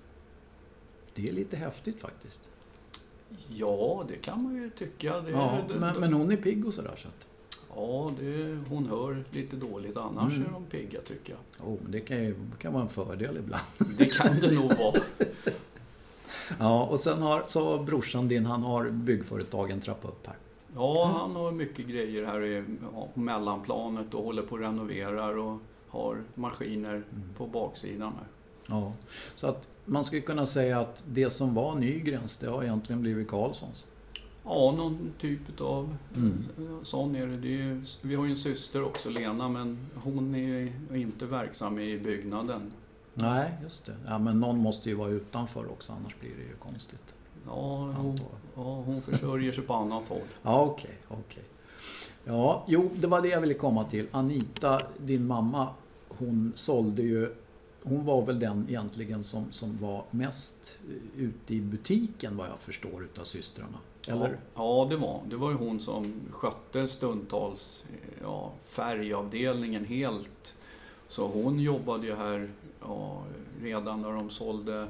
Det 1.14 1.30
är 1.30 1.34
lite 1.34 1.58
häftigt 1.58 2.02
faktiskt. 2.02 2.50
Ja, 3.50 4.06
det 4.08 4.16
kan 4.16 4.44
man 4.44 4.56
ju 4.56 4.70
tycka. 4.70 5.22
Det, 5.22 5.32
ja, 5.32 5.60
det, 5.68 5.80
men, 5.80 6.00
men, 6.00 6.14
hon 6.14 6.32
är 6.32 6.36
pigg 6.36 6.68
och 6.68 6.74
sådär 6.74 6.96
så 6.98 7.08
att... 7.08 7.28
Ja, 7.76 8.12
det, 8.20 8.58
hon 8.70 8.86
hör 8.86 9.24
lite 9.32 9.56
dåligt. 9.56 9.98
Annars 9.98 10.34
mm. 10.36 10.48
är 10.48 10.52
de 10.52 10.66
pigga 10.66 11.02
tycker 11.02 11.34
jag. 11.34 11.68
Oh, 11.68 11.78
det 11.90 12.00
kan 12.00 12.18
ju 12.18 12.36
kan 12.60 12.74
vara 12.74 12.84
en 12.84 12.90
fördel 12.90 13.38
ibland. 13.38 13.64
Det 13.98 14.06
kan 14.06 14.40
det 14.40 14.52
nog 14.52 14.78
vara. 14.78 14.94
ja, 16.60 16.86
och 16.86 17.00
sen 17.00 17.22
har 17.22 17.44
så 17.46 17.84
brorsan 17.84 18.28
din, 18.28 18.46
han 18.46 18.64
har 18.64 18.90
byggföretagen 18.90 19.80
trappat 19.80 20.12
upp 20.12 20.28
här. 20.28 20.36
Ja, 20.76 21.18
han 21.20 21.36
har 21.36 21.52
mycket 21.52 21.88
grejer 21.88 22.26
här 22.26 22.44
i 22.44 22.64
ja, 22.94 23.08
mellanplanet 23.14 24.14
och 24.14 24.24
håller 24.24 24.42
på 24.42 24.56
och 24.56 24.62
renoverar 24.62 25.38
och 25.38 25.60
har 25.88 26.24
maskiner 26.36 26.94
mm. 26.94 27.06
på 27.38 27.48
baksidan 27.48 28.14
här. 28.14 28.28
Ja, 28.68 28.94
så 29.36 29.48
att 29.48 29.68
man 29.86 30.06
skulle 30.06 30.22
kunna 30.22 30.46
säga 30.46 30.80
att 30.80 31.04
det 31.08 31.30
som 31.30 31.54
var 31.54 31.76
Nygrens, 31.76 32.38
det 32.38 32.48
har 32.48 32.64
egentligen 32.64 33.02
blivit 33.02 33.28
Karlssons. 33.28 33.86
Ja, 34.46 34.74
någon 34.78 35.12
typ 35.20 35.62
av 35.62 35.98
Mm. 36.16 36.34
sån 36.84 37.16
är 37.16 37.28
det. 37.28 37.38
det 37.38 37.48
är, 37.48 37.52
ju- 37.64 37.82
vi 38.02 38.16
har 38.16 38.26
ju 38.26 38.32
en 38.32 38.38
syster 38.38 38.84
också, 38.84 39.10
Lena, 39.10 39.50
men 39.50 39.78
hon 40.04 40.36
är 40.36 40.74
inte 40.96 41.26
verksam 41.26 41.80
i 41.80 42.00
byggnaden. 42.00 42.72
Nej, 43.14 43.52
just 43.64 43.86
det. 43.86 43.96
Ja, 44.08 44.20
men 44.20 44.40
någon 44.40 44.58
måste 44.58 44.90
ju 44.90 44.96
vara 44.96 45.10
utanför 45.10 45.72
också, 45.72 45.92
annars 45.94 46.16
blir 46.20 46.30
det 46.30 46.44
ju 46.44 46.56
konstigt. 46.60 47.16
Ja, 47.46 47.92
hon, 47.98 48.20
ja, 48.56 48.62
hon 48.86 49.02
försörjer 49.02 49.52
sig 49.52 49.64
på 49.64 49.74
annat 49.74 50.08
håll. 50.10 50.22
Ja, 50.44 50.62
okej, 50.62 50.98
okej. 51.08 51.44
Ja, 52.26 52.66
jo, 52.68 52.90
det 52.96 53.08
var 53.08 53.22
det 53.22 53.28
jag 53.28 53.42
ville 53.42 53.54
komma 53.54 53.84
till. 53.84 54.08
Anita, 54.12 54.82
din 54.98 55.28
mamma, 55.28 55.68
hon 56.08 56.52
sålde 56.56 57.02
ju... 57.02 57.36
Hon 57.84 58.06
var 58.06 58.26
väl 58.26 58.40
den 58.40 58.66
egentligen 58.70 59.24
som, 59.24 59.52
som 59.52 59.78
var 59.82 60.04
mest 60.12 60.76
eh, 60.90 61.22
ute 61.22 61.56
i 61.56 61.62
butiken 61.62 62.38
vad 62.38 62.48
jag 62.50 62.60
förstår 62.60 63.04
utav 63.04 63.24
systrarna. 63.24 63.78
Eller? 64.08 64.38
Ja, 64.56 64.88
det 64.90 64.96
var 64.98 65.22
Det 65.30 65.36
var 65.36 65.50
ju 65.52 65.58
hon 65.58 65.80
som 65.80 66.14
skötte 66.32 66.88
stundtals 66.88 67.84
ja, 68.22 68.52
färgavdelningen 68.64 69.86
helt. 69.86 70.56
Så 71.08 71.28
hon 71.28 71.60
jobbade 71.60 72.08
ju 72.08 72.16
här 72.16 72.50
ja, 72.82 73.24
redan 73.62 74.02
när 74.02 74.12
de 74.12 74.30
sålde 74.30 74.88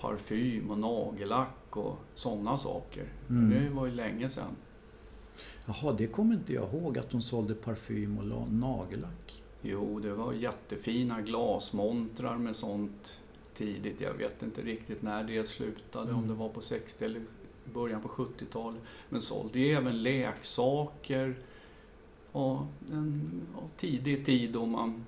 parfym 0.00 0.70
och 0.70 0.78
nagellack 0.78 1.76
och 1.76 1.96
sådana 2.14 2.58
saker. 2.58 3.04
Mm. 3.28 3.50
Det 3.50 3.70
var 3.74 3.86
ju 3.86 3.92
länge 3.92 4.30
sedan. 4.30 4.56
Jaha, 5.66 5.92
det 5.98 6.06
kommer 6.06 6.34
inte 6.34 6.52
jag 6.52 6.74
ihåg 6.74 6.98
att 6.98 7.10
de 7.10 7.22
sålde 7.22 7.54
parfym 7.54 8.18
och 8.18 8.24
la- 8.24 8.46
nagellack. 8.50 9.42
Jo, 9.62 10.00
det 10.00 10.12
var 10.14 10.32
jättefina 10.32 11.20
glasmontrar 11.20 12.38
med 12.38 12.56
sånt 12.56 13.20
tidigt. 13.54 14.00
Jag 14.00 14.14
vet 14.14 14.42
inte 14.42 14.62
riktigt 14.62 15.02
när 15.02 15.24
det 15.24 15.44
slutade, 15.48 16.12
om 16.12 16.18
Mm. 16.18 16.28
det 16.28 16.34
var 16.34 16.48
på 16.48 16.60
60 16.60 17.04
eller 17.04 17.22
början 17.72 18.00
på 18.00 18.08
70-talet. 18.08 18.80
Men 19.08 19.22
sålde 19.22 19.58
ju 19.58 19.74
även 19.74 20.02
leksaker. 20.02 21.36
Och 22.32 22.58
en 22.92 23.30
ja, 23.54 23.62
tidig 23.76 24.26
tid 24.26 24.52
då 24.52 24.66
man... 24.66 25.06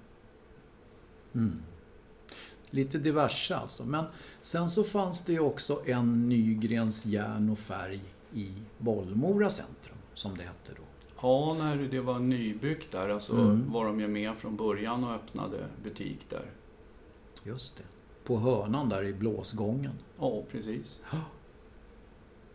Mm. 1.35 1.63
Lite 2.71 2.99
diverse 2.99 3.57
alltså. 3.57 3.85
Men 3.85 4.05
sen 4.41 4.71
så 4.71 4.85
fanns 4.85 5.23
det 5.25 5.33
ju 5.33 5.41
också 5.41 5.83
en 5.87 6.29
Nygrens 6.29 7.07
järn 7.07 7.51
och 7.51 7.59
färg 7.59 8.01
i 8.35 8.53
Bollmora 8.79 9.51
centrum, 9.51 9.97
som 10.15 10.37
det 10.37 10.43
hette 10.43 10.73
då. 10.77 10.83
Ja, 11.23 11.55
när 11.59 11.77
det 11.77 12.01
var 12.01 12.19
nybyggt 12.19 12.93
där 12.93 13.09
alltså, 13.09 13.33
Mm. 13.33 13.73
var 13.73 13.85
de 13.85 14.01
ju 14.01 14.09
med 14.09 14.37
från 14.37 14.57
början 14.57 15.05
och 15.05 15.15
öppnade 15.15 15.67
butik 15.83 16.27
där. 16.29 16.51
Just 17.45 17.77
det. 17.77 17.83
På 18.25 18.39
hörnan 18.39 18.89
där 18.89 19.05
i 19.05 19.13
blåsgången. 19.13 19.93
Ja, 20.19 20.43
precis. 20.51 21.01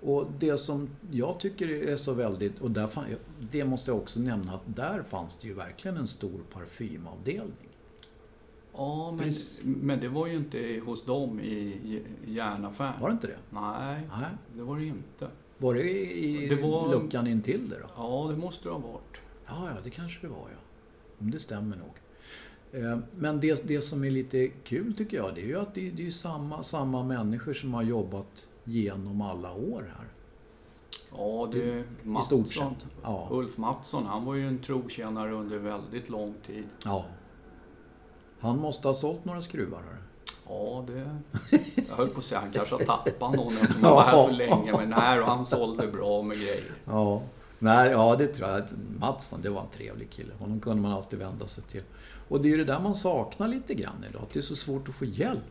Och 0.02 0.28
det 0.40 0.58
som 0.58 0.90
jag 1.12 1.40
tycker 1.40 1.68
är 1.70 1.98
så 1.98 2.14
väldigt, 2.14 2.62
och 2.62 2.72
där 2.72 2.88
fan, 2.88 3.06
det 3.52 3.66
måste 3.66 3.92
jag 3.92 3.98
också 3.98 4.20
nämna 4.20 4.54
att 4.54 4.62
där 4.66 5.04
fanns 5.04 5.38
det 5.38 5.48
ju 5.48 5.54
verkligen 5.54 5.98
en 5.98 6.08
stor 6.08 6.40
parfymavdelning. 6.54 7.70
Ja, 8.74 9.12
men, 9.12 9.34
men 9.64 10.00
det 10.00 10.08
var 10.10 10.28
ju 10.28 10.36
inte 10.36 10.82
hos 10.86 11.06
dem 11.06 11.40
i 11.40 12.02
järnaffären. 12.26 13.02
Var 13.02 13.08
det 13.10 13.14
inte 13.14 13.28
det? 13.28 13.38
Nej, 13.50 14.02
Nej. 14.12 14.30
det 14.56 14.64
var 14.64 14.78
det 14.80 14.86
inte. 14.86 15.28
Var 15.58 15.74
det 15.74 15.90
i 16.14 16.48
Det 16.48 16.56
var- 16.56 16.92
luckan 16.92 17.28
intill 17.28 17.70
det 17.70 17.76
då? 17.80 17.88
Ja, 17.98 18.28
det 18.32 18.38
måste 18.38 18.64
det 18.70 18.72
ha 18.74 18.80
varit. 18.80 19.22
Ja, 19.48 19.70
ja, 19.76 19.82
det 19.84 19.90
kanske 19.90 20.28
det 20.28 20.34
var 20.34 20.38
ja. 20.52 20.58
Om 21.20 21.32
det 21.32 21.40
stämmer 21.40 21.78
nog. 21.78 21.92
Eh, 22.84 22.98
Men 23.16 23.40
det, 23.40 23.68
det 23.68 23.82
som 23.82 24.04
är 24.04 24.12
lite 24.12 24.48
kul 24.48 24.94
tycker 24.94 25.18
jag, 25.18 25.36
det 25.36 25.42
är 25.42 25.46
ju 25.46 25.60
att 25.60 25.76
det, 25.76 25.90
det 25.92 26.08
är 26.08 26.12
samma, 26.12 26.64
samma 26.64 27.04
människor 27.04 27.54
som 27.54 27.74
har 27.74 27.84
jobbat 27.84 28.46
genom 28.64 29.22
alla 29.22 29.54
år 29.54 29.94
här. 29.98 30.08
Ja, 31.18 31.50
det 31.52 31.84
Mattsson. 32.04 32.76
Ja. 33.04 33.28
Ulf 33.32 33.58
Mattsson, 33.58 34.06
han 34.06 34.26
var 34.26 34.36
ju 34.36 34.48
en 34.48 34.60
trotjänare 34.60 35.32
under 35.34 35.58
väldigt 35.58 36.10
lång 36.10 36.34
tid. 36.48 36.66
ja. 36.84 37.06
Han 38.40 38.60
måste 38.60 38.88
ha 38.88 38.96
sålt 38.96 39.26
några 39.26 39.42
skruvar 39.42 39.80
här. 39.80 40.02
Ja, 40.48 40.86
det... 40.88 41.20
Jag 41.90 41.96
höll 41.96 42.08
på 42.08 42.18
att 42.18 42.24
säga, 42.24 42.42
han 42.42 42.52
kanske 42.52 42.76
har 42.76 42.82
tappat 42.82 43.36
någon 43.36 43.54
eftersom 43.54 43.84
han 43.84 43.92
var 43.96 44.02
här 44.02 44.24
så 44.24 44.32
länge. 44.32 44.72
Men 44.78 44.90
nej, 44.90 45.20
och 45.20 45.28
han 45.28 45.46
sålde 45.46 45.88
bra 45.88 46.22
med 46.22 46.38
grejer. 46.38 46.64
Ja. 46.86 47.22
Nej, 47.60 47.92
ja 47.92 48.16
det 48.16 48.28
tror 48.28 48.50
jag. 48.50 48.64
Mattsson, 49.00 49.42
det 49.42 49.50
var 49.50 49.62
en 49.62 49.68
trevlig 49.68 50.10
kille. 50.10 50.34
Honom 50.40 50.60
kunde 50.60 50.82
man 50.82 50.92
alltid 50.92 51.20
vända 51.20 51.48
sig 51.48 51.64
till. 51.64 51.84
Och 52.28 52.42
det 52.42 52.48
är 52.48 52.50
ju 52.52 52.58
det 52.58 52.74
där 52.74 52.80
man 52.80 52.96
saknar 52.96 53.48
lite 53.48 53.74
grann 53.74 54.06
idag. 54.10 54.22
Att 54.22 54.34
det 54.34 54.40
är 54.40 54.44
så 54.44 54.56
svårt 54.56 54.90
att 54.90 54.96
få 54.96 55.06
hjälp. 55.06 55.44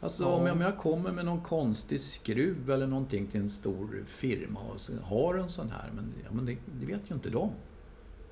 Alltså 0.00 0.26
om, 0.26 0.46
jag, 0.46 0.56
om 0.56 0.60
jag 0.60 0.78
kommer 0.78 1.12
med 1.12 1.24
någon 1.24 1.40
konstig 1.40 2.00
skruv 2.00 2.70
eller 2.70 2.86
någonting 2.86 3.26
till 3.26 3.40
en 3.40 3.50
stor 3.50 4.04
firma 4.06 4.60
och 4.60 4.80
så 4.80 4.92
har 5.04 5.34
en 5.34 5.50
sån 5.50 5.70
här. 5.70 5.90
Men, 5.94 6.12
ja, 6.24 6.30
men 6.32 6.46
det, 6.46 6.56
det 6.80 6.86
vet 6.86 7.10
ju 7.10 7.14
inte 7.14 7.30
de. 7.30 7.50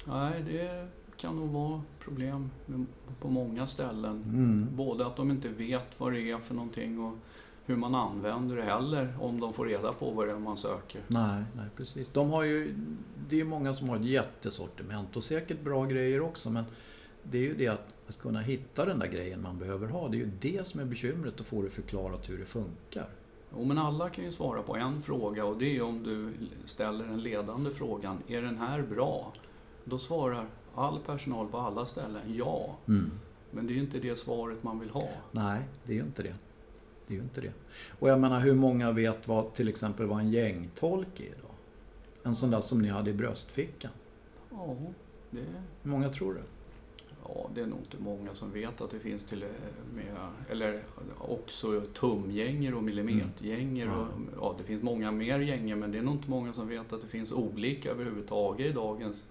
Nej, 0.05 0.43
det 0.47 0.89
kan 1.17 1.37
nog 1.37 1.49
vara 1.49 1.83
problem 2.01 2.51
på 3.21 3.29
många 3.29 3.67
ställen. 3.67 4.23
Mm. 4.23 4.69
Både 4.77 5.07
att 5.07 5.17
de 5.17 5.31
inte 5.31 5.49
vet 5.49 6.01
vad 6.01 6.13
det 6.13 6.31
är 6.31 6.39
för 6.39 6.55
någonting 6.55 7.01
och 7.01 7.17
hur 7.67 7.77
man 7.77 7.95
använder 7.95 8.57
det 8.57 8.63
heller 8.63 9.17
om 9.21 9.41
de 9.41 9.53
får 9.53 9.67
reda 9.67 9.93
på 9.93 10.11
vad 10.11 10.27
det 10.27 10.33
är 10.33 10.39
man 10.39 10.57
söker. 10.57 11.01
Nej, 11.07 11.45
nej 11.57 11.67
precis. 11.77 12.09
De 12.09 12.31
har 12.31 12.45
ju, 12.45 12.75
det 13.29 13.41
är 13.41 13.45
många 13.45 13.75
som 13.75 13.89
har 13.89 13.97
ett 13.97 14.05
jättesortiment 14.05 15.17
och 15.17 15.25
säkert 15.25 15.65
bra 15.65 15.85
grejer 15.85 16.21
också. 16.21 16.51
Men 16.51 16.65
det 17.31 17.39
är 17.39 17.43
ju 17.43 17.55
det 17.55 17.69
att, 17.69 17.87
att 18.07 18.19
kunna 18.19 18.41
hitta 18.41 18.85
den 18.85 18.99
där 18.99 19.07
grejen 19.07 19.43
man 19.43 19.59
behöver 19.59 19.89
ha. 19.89 20.09
Det 20.09 20.17
är 20.17 20.19
ju 20.19 20.31
det 20.41 20.67
som 20.67 20.81
är 20.81 20.85
bekymret 20.85 21.41
att 21.41 21.47
få 21.47 21.63
det 21.63 21.71
förklarat 21.71 22.31
hur 22.31 22.39
det 22.39 22.45
funkar. 22.45 23.09
Jo, 23.53 23.65
men 23.65 23.79
alla 23.79 24.11
kan 24.11 24.25
ju 24.25 24.33
svara 24.33 24.63
på 24.63 24.77
en 24.77 25.03
fråga 25.03 25.45
och 25.45 25.59
det 25.59 25.77
är 25.77 25.83
om 25.83 26.03
du 26.03 26.33
ställer 26.65 27.05
den 27.05 27.23
ledande 27.23 27.71
frågan. 27.71 28.19
Är 28.29 28.43
den 28.43 28.59
här 28.59 28.83
bra? 28.83 29.33
Då 29.85 29.99
svarar 29.99 30.47
all 30.75 31.01
personal 31.01 31.49
på 31.49 31.59
alla 31.59 31.87
ställen 31.87 32.23
ja. 32.27 32.77
Mm. 32.89 33.11
Men 33.51 33.67
det 33.67 33.73
är 33.73 33.75
ju 33.75 33.81
inte 33.81 33.99
det 33.99 34.17
svaret 34.17 34.63
man 34.63 34.81
vill 34.81 34.91
ha. 34.91 35.09
Nej, 35.33 35.63
det 35.85 35.93
är 35.93 35.97
ju 35.97 36.03
inte 36.03 36.23
det. 36.23 36.35
Det 37.07 37.15
är 37.15 37.17
ju 37.17 37.23
inte 37.23 37.41
det. 37.41 37.53
Och 37.99 38.09
jag 38.09 38.21
menar 38.21 38.41
hur 38.41 38.55
många 38.55 38.93
vet 38.93 39.29
vad 39.29 39.55
till 39.55 39.69
exempel 39.69 40.07
vad 40.07 40.21
en 40.21 40.31
gängtolk 40.31 41.21
är 41.21 41.25
idag? 41.25 41.51
En 42.23 42.37
sån 42.37 42.51
där 42.51 42.61
som 42.61 42.83
ni 42.83 42.89
hade 42.89 43.11
i 43.11 43.15
bröstfickan. 43.15 43.91
Ja, 44.51 44.77
det, 45.31 45.41
Hur 45.83 45.91
många 45.91 46.09
tror 46.09 46.35
du? 46.35 46.41
Ja, 47.35 47.51
det 47.55 47.61
är 47.61 47.67
nog 47.67 47.79
inte 47.79 47.97
många 47.99 48.35
som 48.35 48.53
vet 48.53 48.81
att 48.81 48.91
det 48.91 49.01
finns 49.01 49.25
till 49.25 49.43
och 49.43 49.95
med, 49.95 50.15
eller 50.51 50.83
också 51.19 51.81
tumgänger 51.81 52.75
och 52.75 52.83
millimetergänger. 52.83 53.87
Mm. 53.87 53.97
Ja. 53.99 54.07
Och, 54.37 54.55
ja, 54.55 54.55
det 54.59 54.65
finns 54.65 54.83
många 54.83 55.11
mer 55.11 55.39
gänger 55.39 55.77
men 55.77 55.93
det 55.93 55.99
är 55.99 56.03
nog 56.03 56.15
inte 56.15 56.31
många 56.31 56.53
som 56.53 56.69
vet 56.69 56.93
att 56.93 57.01
det 57.01 57.07
finns 57.07 57.33
olika 57.33 57.91
överhuvudtaget 57.91 58.67
i 58.67 58.73
dagens 58.73 59.23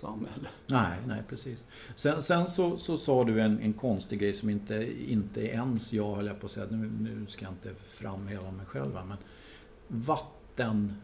samhälle. 0.00 0.48
Nej, 0.66 0.98
nej 1.06 1.22
precis. 1.28 1.64
Sen, 1.94 2.22
sen 2.22 2.46
så, 2.46 2.76
så 2.76 2.98
sa 2.98 3.24
du 3.24 3.40
en, 3.40 3.60
en 3.60 3.72
konstig 3.72 4.20
grej 4.20 4.34
som 4.34 4.50
inte, 4.50 4.88
inte 5.08 5.40
ens 5.40 5.92
jag 5.92 6.14
höll 6.14 6.26
jag 6.26 6.40
på 6.40 6.46
att 6.46 6.52
säga, 6.52 6.66
nu, 6.70 6.90
nu 7.00 7.26
ska 7.28 7.44
jag 7.44 7.52
inte 7.52 7.74
framhäva 7.84 8.50
mig 8.50 8.66
själv 8.66 8.92
men 9.08 9.16
vatten, 9.88 10.94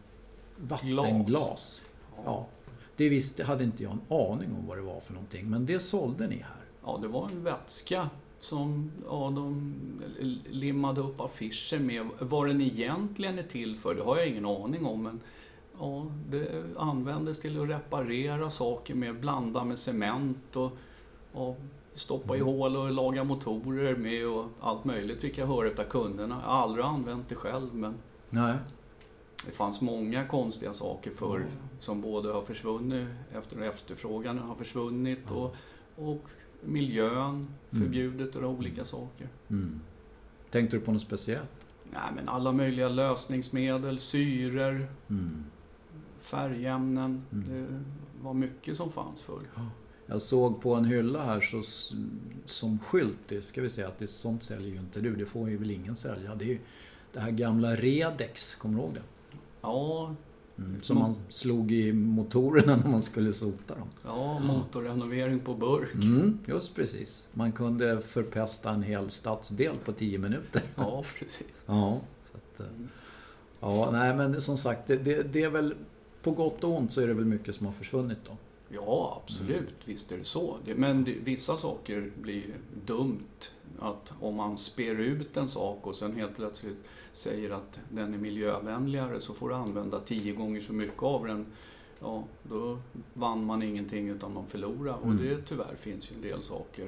vattenglas. 0.57 1.83
Ja, 2.25 2.47
det 2.97 3.09
visste, 3.09 3.43
hade 3.43 3.63
inte 3.63 3.83
jag 3.83 3.91
en 3.91 4.17
aning 4.17 4.55
om 4.59 4.67
vad 4.67 4.77
det 4.77 4.81
var 4.81 4.99
för 4.99 5.13
någonting, 5.13 5.49
men 5.49 5.65
det 5.65 5.79
sålde 5.79 6.27
ni 6.27 6.35
här. 6.35 6.61
Ja, 6.85 6.99
det 7.01 7.07
var 7.07 7.29
en 7.29 7.43
vätska 7.43 8.09
som 8.39 8.91
ja, 9.05 9.31
de 9.35 9.73
limmade 10.49 11.01
upp 11.01 11.21
affischer 11.21 11.79
med. 11.79 12.09
Vad 12.19 12.47
den 12.47 12.61
egentligen 12.61 13.39
är 13.39 13.43
till 13.43 13.75
för, 13.75 13.95
det 13.95 14.03
har 14.03 14.17
jag 14.17 14.27
ingen 14.27 14.45
aning 14.45 14.85
om. 14.85 15.03
Men 15.03 15.19
ja, 15.79 16.05
det 16.29 16.63
användes 16.77 17.39
till 17.39 17.61
att 17.61 17.69
reparera 17.69 18.49
saker 18.49 18.95
med, 18.95 19.19
blanda 19.19 19.63
med 19.63 19.79
cement 19.79 20.55
och, 20.55 20.71
och 21.33 21.59
stoppa 21.93 22.37
i 22.37 22.39
hål 22.39 22.77
och 22.77 22.91
laga 22.91 23.23
motorer 23.23 23.95
med 23.95 24.27
och 24.27 24.45
allt 24.61 24.85
möjligt 24.85 25.21
fick 25.21 25.37
jag 25.37 25.47
höra 25.47 25.67
av 25.67 25.89
kunderna. 25.89 26.41
Jag 26.43 26.51
har 26.51 26.61
aldrig 26.61 26.85
använt 26.85 27.29
det 27.29 27.35
själv 27.35 27.75
men 27.75 27.95
Nej. 28.29 28.55
Det 29.45 29.51
fanns 29.51 29.81
många 29.81 30.25
konstiga 30.27 30.73
saker 30.73 31.11
förr 31.11 31.39
Ja. 31.39 31.45
som 31.79 32.01
både 32.01 32.29
har 32.31 32.41
försvunnit 32.41 33.07
efter 33.33 33.61
efterfrågan 33.61 34.37
har 34.37 34.55
försvunnit 34.55 35.19
Ja. 35.29 35.51
och, 35.95 36.09
och 36.09 36.21
miljön 36.63 37.47
förbjudet 37.71 38.35
och 38.35 38.49
olika 38.49 38.85
saker. 38.85 39.27
Mm. 39.49 39.79
Tänkte 40.51 40.77
du 40.77 40.81
på 40.81 40.91
något 40.91 41.01
speciellt? 41.01 41.49
Nej, 41.91 42.01
men 42.15 42.29
alla 42.29 42.51
möjliga 42.51 42.89
lösningsmedel, 42.89 43.99
syror, 43.99 44.87
Mm. 45.09 45.43
färgämnen. 46.19 47.23
Mm. 47.31 47.47
Det 47.47 47.83
var 48.23 48.33
mycket 48.33 48.77
som 48.77 48.91
fanns 48.91 49.21
förr. 49.21 49.41
Jag 50.05 50.21
såg 50.21 50.61
på 50.61 50.73
en 50.73 50.85
hylla 50.85 51.23
här 51.25 51.41
så, 51.41 51.61
som 52.45 52.79
skylt, 52.79 53.17
det 53.27 53.41
ska 53.41 53.61
vi 53.61 53.69
säga 53.69 53.87
att 53.87 53.99
det, 53.99 54.07
sånt 54.07 54.43
säljer 54.43 54.69
ju 54.73 54.79
inte 54.79 55.01
du. 55.01 55.15
Det 55.15 55.25
får 55.25 55.49
ju 55.49 55.57
väl 55.57 55.71
ingen 55.71 55.95
sälja. 55.95 56.35
Det 56.35 56.45
är 56.45 56.49
ju 56.49 56.59
det 57.13 57.19
här 57.19 57.31
gamla 57.31 57.75
Redex, 57.75 58.55
kommer 58.55 58.75
du 58.77 58.81
ihåg 58.83 58.93
det? 58.93 59.01
Ja, 59.63 60.15
Mm. 60.57 60.81
Som 60.81 60.99
man 60.99 61.15
slog 61.29 61.71
i 61.71 61.93
motorerna 61.93 62.75
när 62.83 62.89
man 62.89 63.01
skulle 63.01 63.33
sota 63.33 63.75
dem. 63.75 63.87
ja 64.05 64.39
motorrenovering 64.39 65.39
på 65.39 65.53
burk. 65.53 65.93
Mm, 65.93 66.39
just 66.45 66.75
precis. 66.75 67.27
Man 67.33 67.51
kunde 67.51 68.01
förpesta 68.01 68.69
en 68.69 68.83
hel 68.83 69.09
stadsdel 69.09 69.75
på 69.85 69.93
tio 69.93 70.17
minuter. 70.19 70.61
Ja, 70.75 71.03
precis. 71.19 71.47
Ja, 71.65 71.99
att, 72.33 72.59
eh, 72.59 72.65
Ja, 73.59 73.89
nej 73.91 74.15
men 74.15 74.41
som 74.41 74.57
sagt, 74.57 74.87
det, 74.87 74.95
det, 74.95 75.33
det 75.33 75.43
är 75.43 75.49
väl 75.49 75.75
på 76.23 76.31
gott 76.31 76.63
och 76.63 76.77
ont 76.77 76.91
så 76.91 77.01
är 77.01 77.07
det 77.07 77.13
väl 77.13 77.25
mycket 77.25 77.55
som 77.55 77.65
har 77.65 77.73
försvunnit 77.73 78.17
då. 78.25 78.37
Ja, 78.69 79.21
absolut. 79.23 79.57
Mm. 79.57 79.65
Visst 79.85 80.11
är 80.11 80.17
det 80.17 80.25
så. 80.25 80.57
Men 80.75 81.03
det, 81.03 81.15
vissa 81.23 81.57
saker 81.57 82.11
blir 82.21 82.43
dumt. 82.85 83.19
Att 83.79 84.13
om 84.19 84.35
man 84.35 84.57
spär 84.57 84.99
ut 84.99 85.37
en 85.37 85.47
sak 85.47 85.87
och 85.87 85.95
sen 85.95 86.15
helt 86.15 86.35
plötsligt 86.35 86.77
säger 87.13 87.49
att 87.49 87.79
den 87.89 88.13
är 88.13 88.17
miljövänligare 88.17 89.19
så 89.19 89.33
får 89.33 89.49
du 89.49 89.55
använda 89.55 89.99
tio 89.99 90.33
gånger 90.33 90.61
så 90.61 90.73
mycket 90.73 91.03
av 91.03 91.27
den. 91.27 91.45
Ja, 91.99 92.23
då 92.43 92.79
vann 93.13 93.45
man 93.45 93.63
ingenting 93.63 94.09
utan 94.09 94.33
man 94.33 94.47
förlorade. 94.47 94.97
Mm. 95.03 95.09
Och 95.09 95.23
det 95.23 95.41
tyvärr 95.45 95.75
finns 95.75 96.11
ju 96.11 96.15
en 96.15 96.21
del 96.21 96.43
saker, 96.43 96.87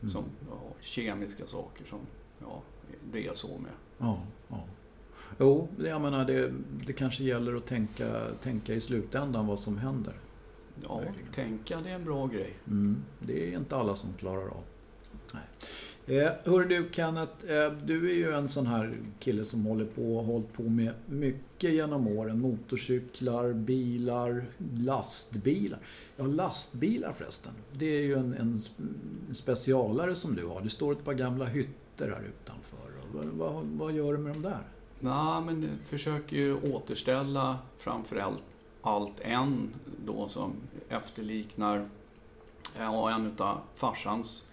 mm. 0.00 0.10
som 0.10 0.24
ja, 0.50 0.60
kemiska 0.80 1.46
saker 1.46 1.84
som 1.84 1.98
ja, 2.40 2.62
det 3.12 3.26
är 3.26 3.34
så 3.34 3.48
med. 3.48 3.72
Ja, 3.98 4.22
ja. 4.48 4.64
Jo, 5.38 5.68
jag 5.78 6.02
menar 6.02 6.24
det, 6.24 6.52
det 6.86 6.92
kanske 6.92 7.24
gäller 7.24 7.54
att 7.54 7.66
tänka, 7.66 8.26
tänka 8.42 8.74
i 8.74 8.80
slutändan 8.80 9.46
vad 9.46 9.58
som 9.58 9.78
händer. 9.78 10.14
Ja, 10.82 10.98
Verkligen. 10.98 11.32
tänka 11.32 11.80
det 11.80 11.90
är 11.90 11.94
en 11.94 12.04
bra 12.04 12.26
grej. 12.26 12.54
Mm, 12.66 13.02
det 13.18 13.52
är 13.52 13.56
inte 13.56 13.76
alla 13.76 13.96
som 13.96 14.12
klarar 14.12 14.46
av. 14.48 14.62
Nej. 15.32 15.42
Eh, 16.06 16.30
hör 16.44 16.64
du 16.64 16.88
Kenneth, 16.92 17.52
eh, 17.52 17.72
du 17.84 18.10
är 18.10 18.14
ju 18.14 18.32
en 18.32 18.48
sån 18.48 18.66
här 18.66 18.96
kille 19.18 19.44
som 19.44 19.66
håller 19.66 19.84
på 19.84 20.16
och 20.16 20.24
hållit 20.24 20.52
på 20.52 20.62
med 20.62 20.92
mycket 21.06 21.72
genom 21.72 22.06
åren. 22.06 22.40
Motorcyklar, 22.40 23.52
bilar, 23.52 24.44
lastbilar. 24.76 25.78
Ja, 26.16 26.24
lastbilar 26.24 27.12
förresten. 27.12 27.52
Det 27.72 27.86
är 27.86 28.02
ju 28.02 28.14
en, 28.14 28.34
en 28.34 28.60
specialare 29.34 30.14
som 30.14 30.34
du 30.34 30.46
har. 30.46 30.60
Det 30.60 30.70
står 30.70 30.92
ett 30.92 31.04
par 31.04 31.14
gamla 31.14 31.44
hytter 31.44 32.08
här 32.08 32.22
utanför. 32.28 32.90
Vad, 33.12 33.26
vad, 33.26 33.64
vad 33.64 33.92
gör 33.92 34.12
du 34.12 34.18
med 34.18 34.32
dem 34.32 34.42
där? 34.42 34.62
Nej, 35.00 35.42
men 35.46 35.68
försöker 35.88 36.36
ju 36.36 36.54
återställa 36.54 37.58
framförallt 37.78 38.42
allt 38.82 39.20
en 39.20 39.74
då 40.06 40.28
som 40.28 40.52
efterliknar 40.88 41.88
ja, 42.78 43.10
en 43.10 43.26
utav 43.26 43.58
farsans. 43.74 44.44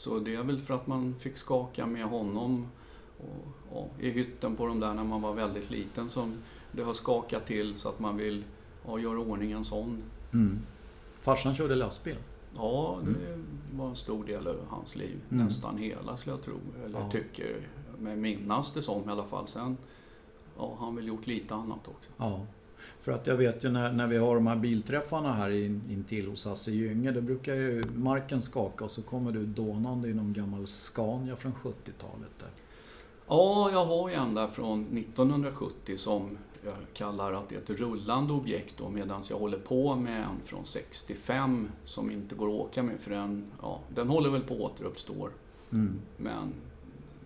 Så 0.00 0.18
det 0.18 0.34
är 0.34 0.42
väl 0.42 0.60
för 0.60 0.74
att 0.74 0.86
man 0.86 1.14
fick 1.14 1.36
skaka 1.36 1.86
med 1.86 2.04
honom 2.04 2.66
och, 3.18 3.76
och, 3.78 3.90
i 3.98 4.10
hytten 4.10 4.56
på 4.56 4.66
de 4.66 4.80
där 4.80 4.94
när 4.94 5.04
man 5.04 5.22
var 5.22 5.32
väldigt 5.32 5.70
liten 5.70 6.08
som 6.08 6.38
det 6.72 6.82
har 6.82 6.94
skakat 6.94 7.46
till 7.46 7.76
så 7.76 7.88
att 7.88 7.98
man 7.98 8.16
vill 8.16 8.44
ja, 8.86 8.98
göra 8.98 9.18
ordning 9.18 9.52
en 9.52 9.64
sån. 9.64 10.02
Mm. 10.32 10.58
Farsan 11.20 11.54
körde 11.54 11.74
lastbil? 11.74 12.16
Ja, 12.56 12.98
det 13.02 13.26
mm. 13.26 13.46
var 13.72 13.88
en 13.88 13.96
stor 13.96 14.24
del 14.24 14.48
av 14.48 14.56
hans 14.68 14.96
liv. 14.96 15.20
Mm. 15.30 15.44
Nästan 15.44 15.78
hela 15.78 16.16
skulle 16.16 16.36
jag 16.36 16.42
tro, 16.42 16.58
eller 16.84 17.00
ja. 17.00 17.10
tycker 17.10 17.68
mig 17.98 18.16
minnas 18.16 18.72
det 18.72 18.82
som 18.82 19.08
i 19.08 19.12
alla 19.12 19.24
fall. 19.24 19.48
Sen 19.48 19.76
ja, 20.56 20.74
har 20.78 20.86
han 20.86 20.96
väl 20.96 21.06
gjort 21.06 21.26
lite 21.26 21.54
annat 21.54 21.88
också. 21.88 22.10
Ja. 22.16 22.40
För 23.00 23.12
att 23.12 23.26
jag 23.26 23.36
vet 23.36 23.64
ju 23.64 23.70
när, 23.70 23.92
när 23.92 24.06
vi 24.06 24.16
har 24.16 24.34
de 24.34 24.46
här 24.46 24.56
bilträffarna 24.56 25.32
här 25.32 25.50
in, 25.50 25.82
intill 25.90 26.28
hos 26.28 26.44
Hasse 26.44 26.70
Gynge, 26.70 27.12
då 27.12 27.20
brukar 27.20 27.54
ju 27.54 27.84
marken 27.94 28.42
skaka 28.42 28.84
och 28.84 28.90
så 28.90 29.02
kommer 29.02 29.32
du 29.32 29.46
dånande 29.46 30.08
i 30.08 30.14
någon 30.14 30.32
gammal 30.32 30.66
Scania 30.66 31.36
från 31.36 31.52
70-talet 31.52 32.38
där. 32.38 32.50
Ja, 33.28 33.70
jag 33.72 33.84
har 33.84 34.08
ju 34.08 34.14
en 34.14 34.34
där 34.34 34.46
från 34.46 34.98
1970 34.98 35.96
som 35.96 36.38
jag 36.64 36.74
kallar 36.92 37.32
att 37.32 37.48
det 37.48 37.54
är 37.54 37.60
ett 37.60 37.80
rullande 37.80 38.32
objekt 38.32 38.74
då 38.78 38.88
medan 38.88 39.22
jag 39.30 39.38
håller 39.38 39.58
på 39.58 39.94
med 39.94 40.22
en 40.22 40.42
från 40.42 40.66
65 40.66 41.70
som 41.84 42.10
inte 42.10 42.34
går 42.34 42.46
att 42.48 42.60
åka 42.60 42.82
med 42.82 43.00
för 43.00 43.10
den, 43.10 43.44
ja, 43.62 43.80
den 43.94 44.08
håller 44.08 44.30
väl 44.30 44.42
på 44.42 44.54
att 44.54 44.60
återuppstå. 44.60 45.28
Mm. 45.72 45.98
Men 46.16 46.52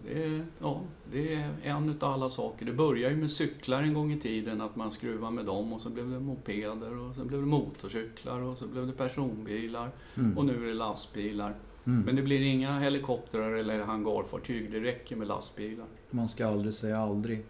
det 0.06 0.24
är, 0.24 0.44
ja, 0.60 0.80
det 1.12 1.34
är 1.34 1.50
en 1.62 1.88
utav 1.88 2.12
alla 2.12 2.30
saker. 2.30 2.66
Det 2.66 2.72
började 2.72 3.14
ju 3.14 3.20
med 3.20 3.30
cyklar 3.30 3.82
en 3.82 3.94
gång 3.94 4.12
i 4.12 4.20
tiden, 4.20 4.60
att 4.60 4.76
man 4.76 4.92
skruvade 4.92 5.34
med 5.34 5.44
dem 5.44 5.72
och 5.72 5.80
så 5.80 5.90
blev 5.90 6.10
det 6.10 6.20
mopeder 6.20 6.98
och 6.98 7.14
sen 7.14 7.26
blev 7.26 7.40
det 7.40 7.46
motorcyklar 7.46 8.40
och 8.40 8.58
så 8.58 8.66
blev 8.66 8.86
det 8.86 8.92
personbilar 8.92 9.90
mm. 10.14 10.38
och 10.38 10.44
nu 10.44 10.62
är 10.62 10.66
det 10.66 10.74
lastbilar. 10.74 11.54
Mm. 11.86 12.00
Men 12.00 12.16
det 12.16 12.22
blir 12.22 12.40
inga 12.40 12.78
helikoptrar 12.78 13.52
eller 13.52 13.82
hangarfartyg, 13.82 14.72
det 14.72 14.80
räcker 14.80 15.16
med 15.16 15.28
lastbilar. 15.28 15.86
Man 16.10 16.28
ska 16.28 16.46
aldrig 16.46 16.74
säga 16.74 16.98
aldrig. 16.98 17.44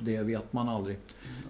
Det 0.00 0.22
vet 0.22 0.52
man 0.52 0.68
aldrig. 0.68 0.98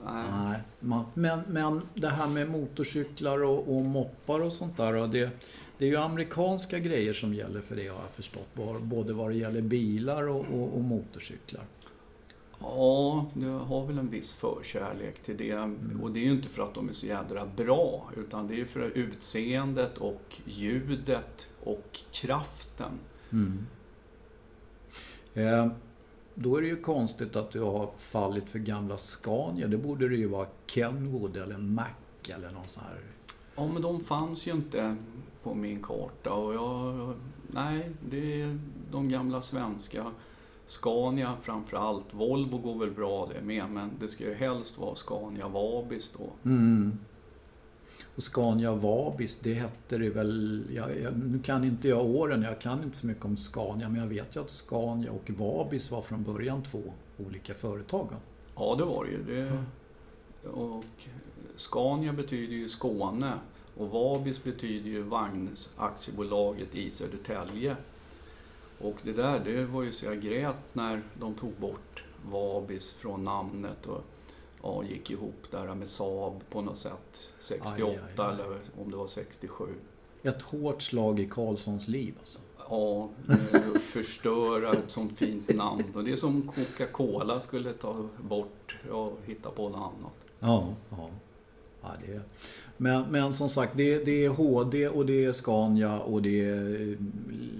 Nej. 0.05 0.25
Nej. 0.31 0.61
Man, 0.81 1.05
men, 1.15 1.41
men 1.49 1.83
det 1.95 2.09
här 2.09 2.29
med 2.29 2.51
motorcyklar 2.51 3.43
och, 3.43 3.77
och 3.77 3.85
moppar 3.85 4.41
och 4.41 4.53
sånt 4.53 4.77
där. 4.77 5.09
Det, 5.09 5.31
det 5.79 5.85
är 5.85 5.89
ju 5.89 5.97
amerikanska 5.97 6.79
grejer 6.79 7.13
som 7.13 7.35
gäller 7.35 7.61
för 7.61 7.77
det 7.77 7.89
har 7.89 7.97
jag 8.01 8.11
förstått. 8.15 8.55
Både 8.83 9.13
vad 9.13 9.31
det 9.31 9.37
gäller 9.37 9.63
bilar 9.63 10.29
och, 10.29 10.47
och, 10.53 10.75
och 10.75 10.81
motorcyklar. 10.81 11.65
Ja, 12.61 13.27
jag 13.35 13.59
har 13.59 13.87
väl 13.87 13.99
en 13.99 14.11
viss 14.11 14.33
förkärlek 14.33 15.23
till 15.23 15.37
det. 15.37 15.51
Mm. 15.51 16.01
Och 16.03 16.11
det 16.11 16.21
är 16.21 16.25
ju 16.25 16.31
inte 16.31 16.49
för 16.49 16.63
att 16.63 16.75
de 16.75 16.89
är 16.89 16.93
så 16.93 17.07
jädra 17.07 17.47
bra, 17.57 18.11
utan 18.17 18.49
det 18.49 18.61
är 18.61 18.65
för 18.65 18.81
utseendet 18.81 19.99
och 19.99 20.41
ljudet 20.45 21.49
och 21.65 21.99
kraften. 22.11 22.93
Mm. 23.33 23.67
Eh, 25.35 25.73
då 26.35 26.57
är 26.57 26.63
det 26.63 26.69
ju 26.69 26.77
konstigt 26.77 27.37
att 27.37 27.51
du 27.51 27.61
har 27.61 27.91
fallit 27.99 28.51
för 28.51 28.59
gamla 28.59 28.99
Scania. 28.99 29.69
Det 29.69 29.79
borde 29.79 30.09
det 30.09 30.17
ju 30.17 30.27
vara 30.29 30.47
Kenwood 30.67 31.37
eller 31.37 31.59
Mac 31.59 31.85
eller 32.29 32.51
någon 32.51 32.69
sån 32.69 32.83
här... 32.85 33.01
Ja, 33.57 33.69
men 33.73 33.83
de 33.83 34.01
fanns 34.01 34.49
ju 34.49 34.53
inte 34.53 34.97
på 35.43 35.55
min 35.55 35.83
karta. 35.83 36.33
Och 36.33 36.55
jag, 36.55 37.15
nej, 37.47 37.91
det 38.11 38.43
är 38.43 38.59
de 38.91 39.09
gamla 39.09 39.43
svenska. 39.43 40.07
Scania 40.67 41.37
framför 41.43 41.77
allt. 41.77 42.15
Volvo 42.15 42.59
går 42.59 42.79
väl 42.79 42.91
bra 42.91 43.29
det 43.35 43.43
med, 43.43 43.71
men 43.71 43.91
det 44.01 44.09
ska 44.09 44.25
ju 44.25 44.35
helst 44.35 44.79
vara 44.79 44.95
Scania 44.95 45.49
Vabis 45.49 46.13
då. 46.19 46.51
Mm. 46.51 46.99
Och 48.17 48.23
Scania 48.23 48.75
Vabis, 48.75 49.39
det 49.43 49.55
hette 49.55 49.99
det 49.99 50.11
väl... 50.11 50.65
Jag, 50.75 51.01
jag, 51.01 51.19
nu 51.19 51.39
kan 51.43 51.65
inte 51.65 51.89
jag 51.89 52.07
åren, 52.07 52.43
jag 52.43 52.61
kan 52.61 52.83
inte 52.83 52.97
så 52.97 53.07
mycket 53.07 53.25
om 53.25 53.37
Scania, 53.37 53.89
men 53.89 54.01
jag 54.01 54.09
vet 54.09 54.37
ju 54.37 54.41
att 54.41 54.51
Scania 54.51 55.13
och 55.13 55.31
Vabis 55.31 55.91
var 55.91 56.03
från 56.03 56.23
början 56.23 56.63
två 56.63 56.83
olika 57.19 57.55
företag. 57.55 58.09
Ja, 58.57 58.75
det 58.79 58.85
var 58.85 59.05
det 59.05 59.11
ju. 59.11 59.23
Det, 59.25 59.59
och 60.49 60.85
Scania 61.57 62.13
betyder 62.13 62.55
ju 62.55 62.69
Skåne 62.69 63.33
och 63.77 63.91
Vabis 63.91 64.45
betyder 64.45 64.91
ju 64.91 65.03
Vagnsaktiebolaget 65.03 66.75
i 66.75 66.91
Södertälje. 66.91 67.77
Och 68.79 68.97
det 69.03 69.13
där, 69.13 69.41
det 69.45 69.65
var 69.65 69.83
ju 69.83 69.93
så 69.93 70.07
jag 70.07 70.21
grät 70.21 70.57
när 70.73 71.03
de 71.21 71.35
tog 71.35 71.53
bort 71.53 72.05
Vabis 72.31 72.93
från 72.93 73.25
namnet 73.25 73.87
och 73.87 74.05
ja, 74.63 74.85
gick 74.85 75.11
ihop 75.11 75.47
där 75.51 75.75
med 75.75 75.89
Saab 75.89 76.43
på 76.51 76.63
något 76.63 76.79
sätt. 76.79 77.33
68 77.39 77.85
aj, 77.85 77.93
aj, 77.93 78.01
aj. 78.17 78.35
eller 78.35 78.59
om 78.79 78.91
det 78.91 78.97
var 78.97 79.07
67. 79.07 79.65
Ett 80.23 80.43
hårt 80.43 80.83
slag 80.83 81.21
i 81.21 81.27
Karlssons 81.27 81.89
liv 81.89 82.15
alltså. 82.21 82.39
Ja, 82.71 83.09
förstöra 83.81 84.71
ett 84.71 84.91
sånt 84.91 85.19
fint 85.19 85.55
namn. 85.57 85.85
Och 85.95 86.05
det 86.05 86.13
är 86.13 86.17
som 86.17 86.43
Coca-Cola 86.43 87.41
skulle 87.41 87.73
ta 87.73 88.09
bort 88.29 88.77
och 88.91 89.19
hitta 89.27 89.51
på 89.51 89.69
något 89.69 89.77
annat. 89.77 90.13
Ja, 90.41 90.69
ja. 90.91 91.09
ja 91.83 91.89
det 92.07 92.13
är... 92.13 92.23
Men, 92.77 93.05
men 93.11 93.33
som 93.33 93.49
sagt, 93.49 93.73
det, 93.77 94.05
det, 94.05 94.25
är 94.25 94.29
HD 94.29 94.89
och 94.89 95.07
det 95.07 95.25
är 95.25 95.33
Scania 95.33 95.99
och 95.99 96.23
det 96.23 96.41
är 96.41 96.97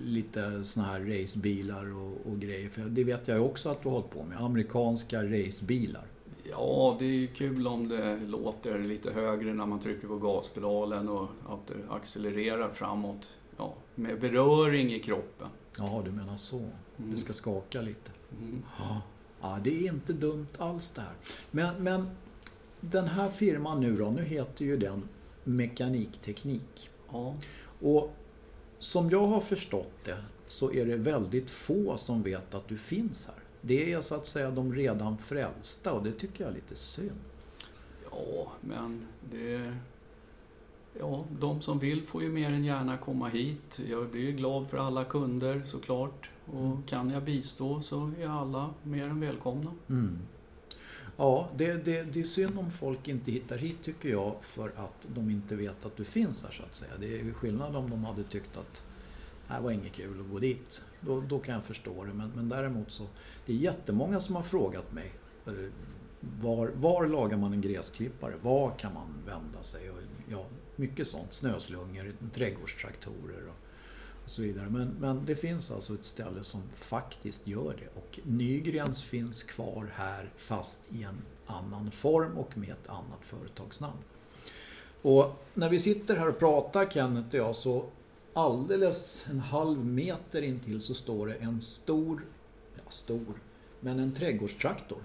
lite 0.05 0.65
såna 0.65 0.87
här 0.87 1.01
racebilar 1.01 1.97
och, 1.97 2.33
och 2.33 2.41
grejer. 2.41 2.69
För 2.69 2.83
det 2.83 3.05
vet 3.05 3.29
jag 3.29 3.47
också 3.47 3.69
att 3.69 3.83
du 3.83 3.89
har 3.89 3.97
hållit 3.97 4.11
på 4.11 4.25
med. 4.25 4.41
Amerikanska 4.41 5.25
racebilar. 5.25 6.07
Ja, 6.51 6.97
det 6.99 7.05
är 7.05 7.27
kul 7.27 7.67
om 7.67 7.89
det 7.89 8.17
låter 8.17 8.79
lite 8.79 9.11
högre 9.11 9.55
när 9.55 9.67
man 9.67 9.81
trycker 9.81 10.09
på 10.09 10.19
gaspedalen 10.19 11.09
och 11.09 11.29
att 11.49 11.67
det 11.67 11.95
accelererar 11.95 12.71
framåt. 12.71 13.31
Ja, 13.57 13.75
med 13.95 14.21
beröring 14.21 14.93
i 14.95 15.01
kroppen. 15.01 15.49
Ja, 15.79 16.03
du 16.05 16.11
menar 16.11 16.37
så. 16.37 16.59
Mm. 16.59 16.71
Det 16.97 17.17
ska 17.17 17.33
skaka 17.33 17.83
lite. 17.83 18.11
Mm. 18.41 18.63
Ja. 18.79 19.01
ja, 19.41 19.59
det 19.65 19.87
är 19.87 19.93
inte 19.93 20.13
dumt 20.13 20.49
alls 20.59 20.91
det 20.91 21.01
här. 21.01 21.15
Men, 21.51 21.83
men 21.83 22.11
den 22.81 23.07
här 23.07 23.31
firman 23.31 23.81
nu 23.81 23.97
då, 23.97 24.11
nu 24.11 24.25
heter 24.25 24.65
ju 24.65 24.77
den 24.77 25.09
Mekanikteknik. 25.45 26.91
Ja. 27.13 27.37
Och 27.81 28.17
som 28.79 29.11
jag 29.11 29.27
har 29.27 29.41
förstått 29.41 29.93
det 30.05 30.25
så 30.47 30.73
är 30.73 30.87
det 30.87 30.97
väldigt 30.97 31.51
få 31.51 31.97
som 31.97 32.23
vet 32.23 32.55
att 32.55 32.69
du 32.69 32.79
finns 32.79 33.27
här. 33.27 33.40
Det 33.61 33.93
är 33.93 34.01
så 34.01 34.15
att 34.15 34.27
säga 34.27 34.51
de 34.51 34.75
redan 34.75 35.19
frälsta 35.19 35.93
och 35.93 36.05
det 36.05 36.13
tycker 36.13 36.45
jag 36.45 36.51
är 36.51 36.55
lite 36.55 36.77
synd. 36.77 37.21
Ja, 38.11 38.53
men 38.61 39.07
det... 39.31 39.75
Ja, 40.99 41.25
de 41.41 41.61
som 41.61 41.79
vill 41.79 42.03
får 42.03 42.23
ju 42.23 42.29
mer 42.29 42.51
än 42.51 42.65
gärna 42.65 42.99
komma 42.99 43.29
hit. 43.29 43.81
Jag 43.89 44.09
blir 44.09 44.33
glad 44.33 44.69
för 44.69 44.79
alla 44.79 45.05
kunder 45.05 45.63
såklart. 45.65 46.31
Och 46.47 46.67
mm. 46.67 46.83
kan 46.83 47.11
jag 47.11 47.23
bistå 47.23 47.83
så 47.83 48.13
är 48.21 48.29
alla 48.29 48.71
mer 48.83 49.05
än 49.05 49.21
välkomna. 49.21 49.73
Mm. 49.89 50.19
Ja, 51.17 51.49
det, 51.57 51.85
det, 51.85 52.03
det 52.03 52.21
är 52.21 52.25
synd 52.25 52.59
om 52.59 52.71
folk 52.71 53.09
inte 53.09 53.31
hittar 53.31 53.59
hit 53.59 53.83
tycker 53.83 54.09
jag 54.09 54.35
för 54.41 54.69
att 54.69 55.07
de 55.15 55.31
inte 55.31 55.57
vet 55.57 55.87
att 55.87 55.97
du 55.97 56.05
finns 56.05 56.43
här 56.43 56.51
så 56.51 56.63
att 56.63 56.75
säga. 56.75 56.93
Det 57.01 57.21
är 57.21 57.33
skillnad 57.33 57.77
om 57.77 57.91
de 57.91 58.05
hade 58.05 58.23
tyckt 58.23 58.57
att 58.57 58.83
det 59.51 59.55
här 59.55 59.63
var 59.63 59.71
inget 59.71 59.93
kul 59.93 60.21
att 60.21 60.31
gå 60.31 60.39
dit. 60.39 60.83
Då, 61.01 61.21
då 61.21 61.39
kan 61.39 61.55
jag 61.55 61.65
förstå 61.65 62.05
det. 62.05 62.13
Men, 62.13 62.33
men 62.37 62.49
däremot 62.49 62.91
så, 62.91 63.07
det 63.47 63.53
är 63.53 63.57
jättemånga 63.57 64.21
som 64.21 64.37
har 64.37 64.43
frågat 64.43 64.93
mig. 64.93 65.13
Eh, 65.47 65.53
var, 66.21 66.69
var 66.69 67.07
lagar 67.07 67.37
man 67.37 67.53
en 67.53 67.61
gräsklippare? 67.61 68.35
Var 68.43 68.71
kan 68.79 68.95
man 68.95 69.15
vända 69.27 69.63
sig? 69.63 69.91
Och, 69.91 69.99
ja, 70.31 70.47
mycket 70.77 71.09
sånt. 71.09 71.33
Snöslungor, 71.33 72.13
trädgårdstraktorer 72.33 73.43
och, 73.49 73.57
och 74.25 74.31
så 74.31 74.43
vidare. 74.43 74.69
Men, 74.71 74.97
men 75.01 75.25
det 75.25 75.37
finns 75.37 75.71
alltså 75.71 75.95
ett 75.95 76.05
ställe 76.05 76.45
som 76.45 76.63
faktiskt 76.75 77.47
gör 77.47 77.77
det. 77.79 78.01
Och 78.01 78.21
Nygrens 78.25 79.05
finns 79.05 79.43
kvar 79.43 79.91
här 79.95 80.31
fast 80.37 80.81
i 80.91 81.03
en 81.03 81.23
annan 81.47 81.91
form 81.91 82.39
och 82.39 82.59
med 82.59 82.71
ett 82.71 82.89
annat 82.89 83.21
företagsnamn. 83.23 83.99
Och 85.03 85.45
när 85.55 85.69
vi 85.69 85.79
sitter 85.79 86.17
här 86.17 86.29
och 86.29 86.39
pratar 86.39 86.87
Kenneth 86.87 87.29
och 87.29 87.35
jag 87.35 87.57
så 87.57 87.85
alldeles 88.33 89.27
en 89.31 89.39
halv 89.39 89.87
meter 89.87 90.43
intill 90.43 90.83
så 90.83 90.95
står 90.95 91.27
det 91.27 91.35
en 91.35 91.61
stor, 91.61 92.27
ja 92.75 92.91
stor, 92.91 93.43
men 93.81 93.99
en 93.99 94.13
trädgårdstraktor 94.13 95.03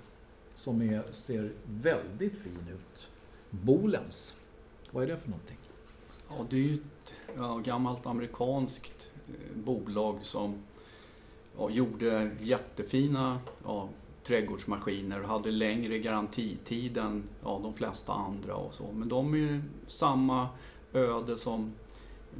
som 0.56 0.82
är, 0.82 1.04
ser 1.12 1.54
väldigt 1.66 2.34
fin 2.34 2.68
ut. 2.74 3.08
Bolens. 3.50 4.34
Vad 4.92 5.04
är 5.04 5.08
det 5.08 5.18
för 5.18 5.30
någonting? 5.30 5.58
Ja, 6.30 6.46
det 6.50 6.56
är 6.56 6.62
ju 6.62 6.74
ett 6.74 7.14
ja, 7.38 7.58
gammalt 7.58 8.06
amerikanskt 8.06 9.12
eh, 9.28 9.58
bolag 9.58 10.20
som 10.22 10.56
ja, 11.58 11.70
gjorde 11.70 12.32
jättefina 12.42 13.40
ja, 13.64 13.90
trädgårdsmaskiner 14.24 15.22
och 15.22 15.30
hade 15.30 15.52
längre 15.52 16.00
garantitid 16.00 16.98
än 16.98 17.24
ja, 17.44 17.60
de 17.64 17.74
flesta 17.74 18.14
andra 18.14 18.56
och 18.56 18.74
så. 18.74 18.92
Men 18.92 19.10
de 19.10 19.34
är 19.34 19.38
ju 19.38 19.62
samma 19.88 20.48
öde 20.94 21.38
som 21.38 21.74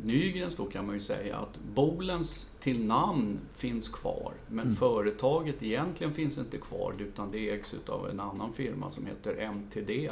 Nygrens 0.04 0.56
då 0.56 0.66
kan 0.66 0.86
man 0.86 0.96
ju 0.96 1.02
säga 1.02 1.38
att 1.38 1.60
Bolens 1.74 2.50
till 2.60 2.86
namn 2.86 3.40
finns 3.54 3.90
kvar 3.90 4.34
men 4.48 4.66
mm. 4.66 4.76
företaget 4.76 5.64
egentligen 5.64 6.14
finns 6.14 6.38
inte 6.38 6.58
kvar 6.58 6.96
utan 7.00 7.32
det 7.32 7.50
ägs 7.50 7.76
av 7.88 8.10
en 8.10 8.20
annan 8.20 8.54
firma 8.54 8.92
som 8.92 9.06
heter 9.06 9.36
MTD. 9.38 10.12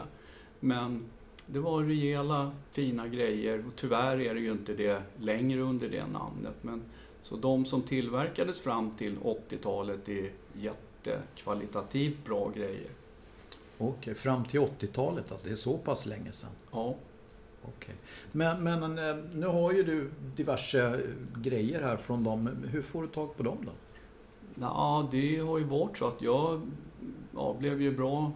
Men 0.59 1.05
det 1.45 1.59
var 1.59 1.83
rejäla 1.83 2.51
fina 2.71 3.07
grejer 3.07 3.65
och 3.67 3.75
tyvärr 3.75 4.21
är 4.21 4.33
det 4.33 4.39
ju 4.39 4.51
inte 4.51 4.73
det 4.73 5.03
längre 5.19 5.61
under 5.61 5.89
det 5.89 6.07
namnet. 6.07 6.55
Men, 6.61 6.81
så 7.21 7.35
de 7.35 7.65
som 7.65 7.81
tillverkades 7.81 8.59
fram 8.61 8.91
till 8.91 9.17
80-talet 9.17 10.09
är 10.09 10.31
jättekvalitativt 10.53 12.25
bra 12.25 12.51
grejer. 12.55 12.89
Okej, 13.77 14.15
fram 14.15 14.45
till 14.45 14.59
80-talet 14.59 15.31
alltså, 15.31 15.47
det 15.47 15.53
är 15.53 15.55
så 15.55 15.77
pass 15.77 16.05
länge 16.05 16.31
sedan? 16.31 16.49
Ja. 16.71 16.95
Okay. 17.67 17.95
Men, 18.31 18.63
men 18.63 18.83
eh, 18.83 19.15
nu 19.33 19.47
har 19.47 19.71
ju 19.71 19.83
du 19.83 20.09
diverse 20.35 20.99
grejer 21.37 21.81
här 21.81 21.97
från 21.97 22.23
dem. 22.23 22.49
Hur 22.71 22.81
får 22.81 23.01
du 23.01 23.07
tag 23.07 23.37
på 23.37 23.43
dem 23.43 23.57
då? 23.65 23.71
Ja, 24.55 25.07
det 25.11 25.37
har 25.37 25.57
ju 25.57 25.63
varit 25.63 25.97
så 25.97 26.07
att 26.07 26.21
jag 26.21 26.61
ja, 27.35 27.55
blev 27.59 27.81
ju 27.81 27.91
bra 27.91 28.31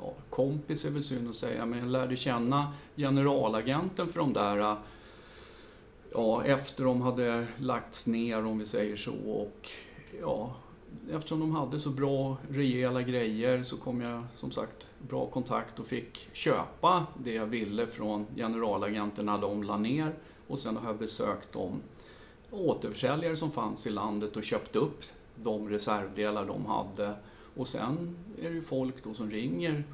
ja, 0.00 0.12
kompis 0.30 0.84
är 0.84 0.90
väl 0.90 1.04
synd 1.04 1.28
att 1.28 1.36
säga, 1.36 1.66
men 1.66 1.78
jag 1.78 1.88
lärde 1.88 2.16
känna 2.16 2.72
generalagenten 2.96 4.08
för 4.08 4.20
de 4.20 4.32
där 4.32 4.76
ja, 6.12 6.44
efter 6.44 6.84
de 6.84 7.02
hade 7.02 7.46
lagts 7.56 8.06
ner 8.06 8.44
om 8.44 8.58
vi 8.58 8.66
säger 8.66 8.96
så 8.96 9.14
och 9.26 9.68
ja, 10.20 10.56
eftersom 11.12 11.40
de 11.40 11.52
hade 11.52 11.78
så 11.78 11.90
bra, 11.90 12.36
rejäla 12.50 13.02
grejer 13.02 13.62
så 13.62 13.76
kom 13.76 14.00
jag 14.00 14.24
som 14.34 14.50
sagt 14.50 14.86
bra 15.08 15.26
kontakt 15.26 15.78
och 15.78 15.86
fick 15.86 16.28
köpa 16.32 17.06
det 17.18 17.32
jag 17.32 17.46
ville 17.46 17.86
från 17.86 18.26
generalagenterna 18.36 19.38
de 19.38 19.62
la 19.62 19.76
ner. 19.76 20.14
Och 20.46 20.58
sen 20.58 20.76
har 20.76 20.86
jag 20.86 20.98
besökt 20.98 21.52
de 21.52 21.80
återförsäljare 22.50 23.36
som 23.36 23.50
fanns 23.50 23.86
i 23.86 23.90
landet 23.90 24.36
och 24.36 24.44
köpt 24.44 24.76
upp 24.76 25.04
de 25.34 25.68
reservdelar 25.68 26.46
de 26.46 26.66
hade. 26.66 27.14
Och 27.56 27.68
sen 27.68 28.16
är 28.42 28.48
det 28.48 28.54
ju 28.54 28.62
folk 28.62 29.04
då 29.04 29.14
som 29.14 29.30
ringer 29.30 29.84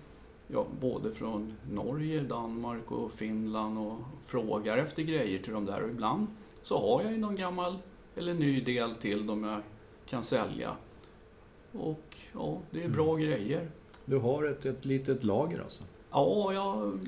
ja, 0.48 0.66
både 0.80 1.12
från 1.12 1.54
Norge, 1.70 2.20
Danmark 2.20 2.90
och 2.90 3.12
Finland 3.12 3.78
och 3.78 3.98
frågar 4.22 4.78
efter 4.78 5.02
grejer 5.02 5.38
till 5.42 5.52
de 5.52 5.66
där. 5.66 5.82
Och 5.82 5.90
ibland 5.90 6.26
så 6.62 6.80
har 6.80 7.02
jag 7.02 7.12
ju 7.12 7.18
någon 7.18 7.37
gammal 7.37 7.78
eller 8.16 8.35
ny 8.35 8.61
del 8.61 8.94
till 8.94 9.26
dem 9.26 9.44
jag 9.44 9.62
kan 10.06 10.22
sälja. 10.22 10.76
Och 11.79 12.17
ja, 12.33 12.61
det 12.71 12.85
är 12.85 12.89
bra 12.89 13.15
mm. 13.15 13.21
grejer. 13.27 13.71
Du 14.05 14.19
har 14.19 14.45
ett, 14.45 14.67
ett 14.67 14.85
litet 14.85 15.25
lager 15.25 15.61
alltså? 15.61 15.85
Ja, 16.11 16.53
jag 16.53 16.99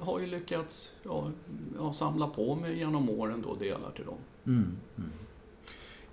har 0.00 0.20
ju 0.20 0.26
lyckats 0.26 0.92
ja, 1.02 1.30
jag 1.76 1.94
samla 1.94 2.26
på 2.28 2.54
mig 2.54 2.78
genom 2.78 3.10
åren 3.10 3.42
då 3.42 3.54
delar 3.54 3.90
till 3.90 4.04
dem. 4.04 4.18
Mm, 4.46 4.76
mm. 4.96 5.10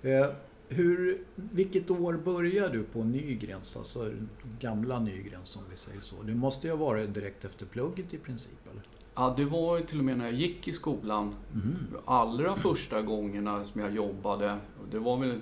Eh, 0.01 0.29
hur, 0.67 1.25
vilket 1.35 1.91
år 1.91 2.13
började 2.13 2.77
du 2.77 2.83
på 2.83 3.03
Nygrens, 3.03 3.77
alltså 3.77 4.11
gamla 4.59 4.99
Nygrens 4.99 5.49
som 5.49 5.61
vi 5.71 5.77
säger 5.77 6.01
så? 6.01 6.15
Det 6.23 6.35
måste 6.35 6.67
ju 6.67 6.73
ha 6.73 6.85
varit 6.85 7.13
direkt 7.13 7.45
efter 7.45 7.65
plugget 7.65 8.13
i 8.13 8.17
princip 8.17 8.67
eller? 8.71 8.83
Ja, 9.15 9.33
det 9.37 9.45
var 9.45 9.79
till 9.79 9.99
och 9.99 10.05
med 10.05 10.17
när 10.17 10.25
jag 10.25 10.33
gick 10.33 10.67
i 10.67 10.73
skolan. 10.73 11.35
Mm. 11.53 11.75
Allra 12.05 12.55
första 12.55 13.01
gångerna 13.01 13.65
som 13.65 13.81
jag 13.81 13.95
jobbade, 13.95 14.57
det 14.91 14.99
var 14.99 15.17
väl 15.17 15.41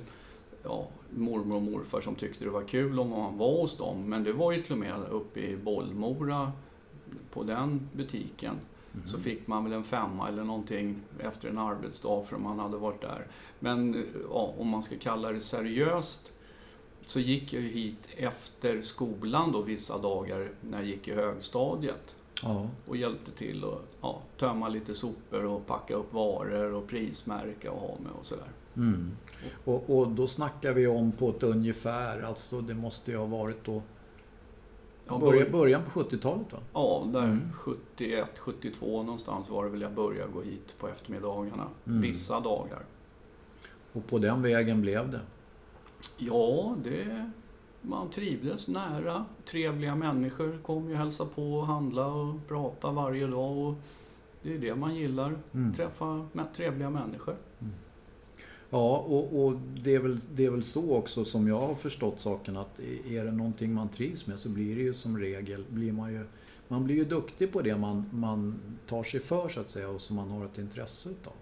ja, 0.69 0.87
mormor 1.09 1.55
och 1.55 1.61
morfar 1.61 2.01
som 2.01 2.15
tyckte 2.15 2.43
det 2.43 2.49
var 2.49 2.61
kul 2.61 2.99
om 2.99 3.09
man 3.09 3.37
var 3.37 3.61
hos 3.61 3.77
dem. 3.77 4.09
Men 4.09 4.23
det 4.23 4.33
var 4.33 4.51
ju 4.51 4.61
till 4.61 4.71
och 4.71 4.77
med 4.77 4.93
uppe 5.11 5.39
i 5.39 5.57
Bollmora 5.57 6.51
på 7.31 7.43
den 7.43 7.89
butiken. 7.93 8.55
Mm. 8.93 9.07
Så 9.07 9.19
fick 9.19 9.47
man 9.47 9.63
väl 9.63 9.73
en 9.73 9.83
femma 9.83 10.27
eller 10.27 10.43
någonting 10.43 10.95
efter 11.19 11.49
en 11.49 11.57
arbetsdag 11.57 12.23
för 12.23 12.37
man 12.37 12.59
hade 12.59 12.77
varit 12.77 13.01
där. 13.01 13.27
Men 13.59 14.05
ja, 14.29 14.53
om 14.57 14.67
man 14.67 14.83
ska 14.83 14.95
kalla 14.99 15.31
det 15.31 15.41
seriöst 15.41 16.31
så 17.05 17.19
gick 17.19 17.53
jag 17.53 17.61
ju 17.61 17.69
hit 17.69 18.07
efter 18.17 18.81
skolan 18.81 19.51
då 19.51 19.61
vissa 19.61 19.97
dagar 19.97 20.51
när 20.61 20.77
jag 20.77 20.87
gick 20.87 21.07
i 21.07 21.13
högstadiet. 21.13 22.15
Ja. 22.43 22.67
Och 22.87 22.97
hjälpte 22.97 23.31
till 23.31 23.63
att 23.63 23.81
ja, 24.01 24.21
tömma 24.37 24.69
lite 24.69 24.95
sopor 24.95 25.45
och 25.45 25.67
packa 25.67 25.95
upp 25.95 26.13
varor 26.13 26.73
och 26.73 26.87
prismärka 26.87 27.71
och 27.71 27.81
ha 27.81 27.95
med 27.99 28.11
och 28.19 28.25
sådär. 28.25 28.51
Mm. 28.77 29.11
Och, 29.65 29.97
och, 29.97 30.07
då 30.07 30.27
snackar 30.27 30.73
vi 30.73 30.87
om 30.87 31.11
på 31.11 31.29
ett 31.29 31.43
ungefär, 31.43 32.21
alltså 32.21 32.61
det 32.61 32.73
måste 32.73 33.11
ju 33.11 33.17
ha 33.17 33.25
varit 33.25 33.65
då 33.65 33.81
ja, 35.07 35.17
början, 35.17 35.51
början 35.51 35.81
på 35.83 35.99
70-talet 35.99 36.53
va? 36.53 36.59
Ja, 36.73 37.07
där 37.13 37.23
mm. 37.23 37.51
71, 37.53 38.39
72 38.39 39.03
någonstans 39.03 39.49
var 39.49 39.63
det 39.63 39.69
väl 39.69 39.81
jag 39.81 39.93
började 39.93 40.31
gå 40.31 40.41
hit 40.41 40.75
på 40.79 40.87
eftermiddagarna. 40.87 41.67
Mm. 41.87 42.01
Vissa 42.01 42.39
dagar. 42.39 42.85
Och 43.93 44.07
på 44.07 44.17
den 44.17 44.41
vägen 44.41 44.81
blev 44.81 45.11
det? 45.11 45.21
Ja, 46.17 46.75
det, 46.83 47.31
man 47.81 48.09
trivdes 48.09 48.67
nära. 48.67 49.25
Trevliga 49.45 49.95
människor 49.95 50.59
kom 50.63 50.89
ju 50.89 50.95
hälsa 50.95 51.25
på 51.25 51.53
och 51.53 51.67
handla 51.67 52.07
och 52.07 52.47
prata 52.47 52.91
varje 52.91 53.27
dag. 53.27 53.57
Och 53.57 53.75
det 54.43 54.53
är 54.53 54.57
det 54.57 54.75
man 54.75 54.95
gillar, 54.95 55.37
mm. 55.53 55.73
träffa 55.73 56.25
trevliga 56.55 56.89
människor. 56.89 57.35
Mm. 57.59 57.73
Ja, 58.69 58.97
och, 58.97 59.45
och, 59.45 59.55
det, 59.83 59.95
är 59.95 59.99
väl, 59.99 60.19
det 60.35 60.45
är 60.45 60.49
väl 60.49 60.63
så 60.63 60.95
också 60.95 61.25
som 61.25 61.47
jag 61.47 61.59
har 61.59 61.75
förstått 61.75 62.21
saken 62.21 62.57
att 62.57 62.79
är 63.09 63.25
det 63.25 63.31
någonting 63.31 63.73
man 63.73 63.89
trivs 63.89 64.27
med 64.27 64.39
så 64.39 64.49
blir 64.49 64.75
det 64.75 64.81
ju 64.81 64.93
som 64.93 65.17
regel, 65.17 65.65
blir 65.69 65.91
man 65.91 66.13
ju 66.13 66.25
man 66.71 66.83
blir 66.83 66.95
ju 66.95 67.05
duktig 67.05 67.51
på 67.51 67.61
det 67.61 67.77
man, 67.77 68.09
man 68.11 68.59
tar 68.87 69.03
sig 69.03 69.19
för 69.19 69.49
så 69.49 69.61
att 69.61 69.69
säga 69.69 69.89
och 69.89 70.01
som 70.01 70.15
man 70.15 70.29
har 70.29 70.45
ett 70.45 70.57
intresse 70.57 71.09
utav. 71.09 71.33